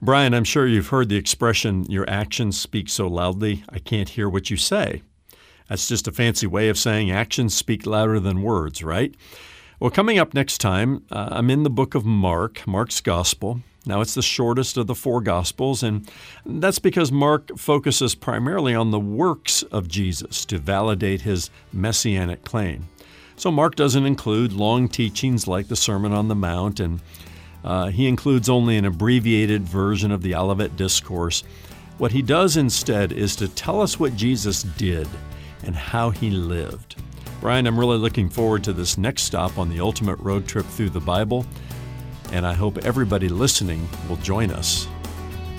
Brian, 0.00 0.34
I'm 0.34 0.42
sure 0.42 0.66
you've 0.66 0.88
heard 0.88 1.08
the 1.08 1.16
expression, 1.16 1.84
your 1.88 2.08
actions 2.10 2.58
speak 2.58 2.88
so 2.88 3.06
loudly, 3.06 3.62
I 3.68 3.78
can't 3.78 4.08
hear 4.08 4.28
what 4.28 4.50
you 4.50 4.56
say. 4.56 5.02
That's 5.68 5.86
just 5.86 6.08
a 6.08 6.12
fancy 6.12 6.48
way 6.48 6.68
of 6.68 6.76
saying 6.76 7.12
actions 7.12 7.54
speak 7.54 7.86
louder 7.86 8.18
than 8.18 8.42
words, 8.42 8.82
right? 8.82 9.14
Well, 9.78 9.90
coming 9.90 10.18
up 10.18 10.34
next 10.34 10.58
time, 10.58 11.04
uh, 11.12 11.28
I'm 11.30 11.48
in 11.48 11.62
the 11.62 11.70
book 11.70 11.94
of 11.94 12.04
Mark, 12.04 12.66
Mark's 12.66 13.00
Gospel. 13.00 13.60
Now, 13.84 14.00
it's 14.00 14.14
the 14.14 14.22
shortest 14.22 14.76
of 14.76 14.86
the 14.86 14.94
four 14.94 15.20
Gospels, 15.20 15.82
and 15.82 16.08
that's 16.46 16.78
because 16.78 17.10
Mark 17.10 17.58
focuses 17.58 18.14
primarily 18.14 18.74
on 18.74 18.92
the 18.92 19.00
works 19.00 19.64
of 19.64 19.88
Jesus 19.88 20.44
to 20.46 20.58
validate 20.58 21.22
his 21.22 21.50
messianic 21.72 22.44
claim. 22.44 22.88
So, 23.34 23.50
Mark 23.50 23.74
doesn't 23.74 24.06
include 24.06 24.52
long 24.52 24.88
teachings 24.88 25.48
like 25.48 25.66
the 25.66 25.74
Sermon 25.74 26.12
on 26.12 26.28
the 26.28 26.36
Mount, 26.36 26.78
and 26.78 27.00
uh, 27.64 27.88
he 27.88 28.06
includes 28.06 28.48
only 28.48 28.76
an 28.76 28.84
abbreviated 28.84 29.62
version 29.62 30.12
of 30.12 30.22
the 30.22 30.36
Olivet 30.36 30.76
Discourse. 30.76 31.42
What 31.98 32.12
he 32.12 32.22
does 32.22 32.56
instead 32.56 33.10
is 33.10 33.34
to 33.36 33.48
tell 33.48 33.80
us 33.80 33.98
what 33.98 34.16
Jesus 34.16 34.62
did 34.62 35.08
and 35.64 35.74
how 35.74 36.10
he 36.10 36.30
lived. 36.30 36.96
Brian, 37.40 37.66
I'm 37.66 37.78
really 37.78 37.98
looking 37.98 38.28
forward 38.28 38.62
to 38.64 38.72
this 38.72 38.96
next 38.96 39.22
stop 39.22 39.58
on 39.58 39.68
the 39.68 39.80
ultimate 39.80 40.18
road 40.20 40.46
trip 40.46 40.66
through 40.66 40.90
the 40.90 41.00
Bible 41.00 41.44
and 42.32 42.46
I 42.46 42.54
hope 42.54 42.78
everybody 42.78 43.28
listening 43.28 43.88
will 44.08 44.16
join 44.16 44.50
us. 44.50 44.88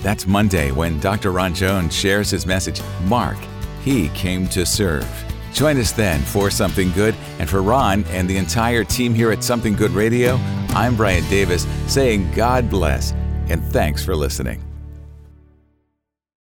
That's 0.00 0.26
Monday 0.26 0.70
when 0.70 1.00
Dr. 1.00 1.32
Ron 1.32 1.54
Jones 1.54 1.94
shares 1.94 2.30
his 2.30 2.44
message 2.44 2.82
Mark, 3.04 3.38
He 3.82 4.08
Came 4.10 4.46
to 4.48 4.66
Serve. 4.66 5.08
Join 5.52 5.78
us 5.78 5.92
then 5.92 6.20
for 6.20 6.50
Something 6.50 6.90
Good, 6.92 7.14
and 7.38 7.48
for 7.48 7.62
Ron 7.62 8.04
and 8.08 8.28
the 8.28 8.36
entire 8.36 8.84
team 8.84 9.14
here 9.14 9.30
at 9.30 9.44
Something 9.44 9.74
Good 9.74 9.92
Radio, 9.92 10.34
I'm 10.70 10.96
Brian 10.96 11.28
Davis 11.30 11.66
saying 11.86 12.32
God 12.32 12.68
bless 12.68 13.12
and 13.48 13.62
thanks 13.72 14.04
for 14.04 14.16
listening. 14.16 14.63